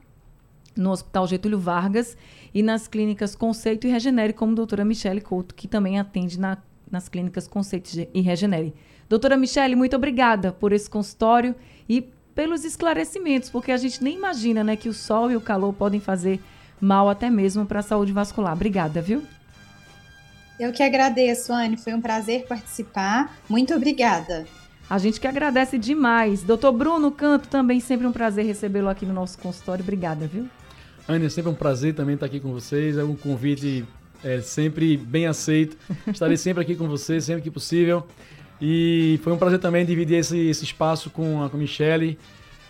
no 0.77 0.91
Hospital 0.91 1.27
Getúlio 1.27 1.59
Vargas 1.59 2.15
e 2.53 2.63
nas 2.63 2.87
clínicas 2.87 3.35
Conceito 3.35 3.87
e 3.87 3.91
Regenere, 3.91 4.35
como 4.35 4.53
a 4.53 4.57
doutora 4.57 4.85
Michele 4.85 5.23
Couto, 5.23 5.55
que 5.55 5.67
também 5.67 5.99
atende 5.99 6.39
na, 6.39 6.59
nas 6.91 7.09
clínicas 7.09 7.49
Conceito 7.49 8.07
e 8.13 8.21
Regenere. 8.21 8.75
Doutora 9.09 9.35
Michele, 9.35 9.75
muito 9.75 9.97
obrigada 9.97 10.53
por 10.53 10.75
esse 10.75 10.91
consultório 10.91 11.55
e 11.89 12.07
pelos 12.35 12.67
esclarecimentos, 12.67 13.49
porque 13.49 13.73
a 13.73 13.79
gente 13.79 14.05
nem 14.05 14.15
imagina 14.15 14.63
né, 14.63 14.77
que 14.77 14.91
o 14.91 14.93
sol 14.93 15.31
e 15.31 15.37
o 15.37 15.41
calor 15.41 15.73
podem 15.73 16.01
fazer 16.01 16.39
mal 16.79 17.09
até 17.09 17.31
mesmo 17.31 17.65
para 17.65 17.81
a 17.81 17.83
saúde 17.83 18.13
vascular. 18.13 18.53
Obrigada, 18.53 19.01
viu? 19.01 19.23
Eu 20.61 20.71
que 20.71 20.83
agradeço, 20.83 21.51
Anne. 21.51 21.79
Foi 21.79 21.95
um 21.95 22.01
prazer 22.03 22.47
participar. 22.47 23.39
Muito 23.49 23.75
obrigada. 23.75 24.47
A 24.88 24.99
gente 24.99 25.21
que 25.21 25.27
agradece 25.27 25.79
demais. 25.79 26.42
Doutor 26.42 26.73
Bruno 26.73 27.11
Canto, 27.11 27.49
também 27.49 27.81
sempre 27.81 28.07
um 28.07 28.12
prazer 28.12 28.45
recebê-lo 28.45 28.88
aqui 28.88 29.07
no 29.07 29.14
nosso 29.14 29.38
consultório. 29.38 29.83
Obrigada, 29.83 30.27
viu? 30.27 30.47
Ana, 31.09 31.29
sempre 31.31 31.51
um 31.51 31.55
prazer 31.55 31.95
também 31.95 32.14
estar 32.14 32.27
aqui 32.27 32.40
com 32.40 32.53
vocês. 32.53 32.97
É 32.97 33.05
um 33.05 33.16
convite 33.16 33.85
é, 34.23 34.40
sempre 34.40 34.97
bem 34.97 35.27
aceito. 35.27 35.77
Estarei 36.07 36.37
sempre 36.37 36.62
aqui 36.62 36.77
com 36.77 36.87
vocês, 36.88 37.25
sempre 37.25 37.42
que 37.42 37.51
possível. 37.51 38.07
E 38.61 39.18
foi 39.23 39.33
um 39.33 39.38
prazer 39.38 39.59
também 39.59 39.85
dividir 39.85 40.18
esse, 40.18 40.38
esse 40.38 40.64
espaço 40.64 41.11
com 41.11 41.42
a, 41.42 41.51
com 41.51 41.57
Michelle. 41.57 42.18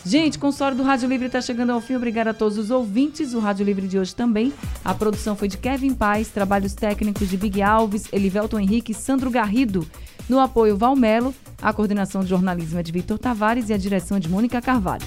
Gente, 0.04 0.36
o 0.36 0.40
consultório 0.40 0.76
do 0.76 0.82
Rádio 0.82 1.08
Livre 1.08 1.26
está 1.26 1.40
chegando 1.40 1.70
ao 1.70 1.80
fim. 1.80 1.94
Obrigada 1.96 2.30
a 2.30 2.34
todos 2.34 2.58
os 2.58 2.70
ouvintes. 2.70 3.34
O 3.34 3.40
Rádio 3.40 3.64
Livre 3.64 3.88
de 3.88 3.98
hoje 3.98 4.14
também. 4.14 4.52
A 4.84 4.94
produção 4.94 5.34
foi 5.34 5.48
de 5.48 5.58
Kevin 5.58 5.94
Paz, 5.94 6.28
trabalhos 6.28 6.74
técnicos 6.74 7.28
de 7.28 7.36
Big 7.36 7.60
Alves, 7.60 8.04
Elivelton 8.12 8.60
Henrique 8.60 8.92
e 8.92 8.94
Sandro 8.94 9.30
Garrido. 9.30 9.84
No 10.28 10.38
apoio 10.38 10.76
Valmelo, 10.76 11.34
a 11.60 11.72
coordenação 11.72 12.22
de 12.22 12.28
jornalismo 12.28 12.78
é 12.78 12.82
de 12.82 12.92
Vitor 12.92 13.18
Tavares 13.18 13.68
e 13.68 13.72
a 13.72 13.76
direção 13.76 14.16
é 14.16 14.20
de 14.20 14.28
Mônica 14.28 14.60
Carvalho. 14.60 15.06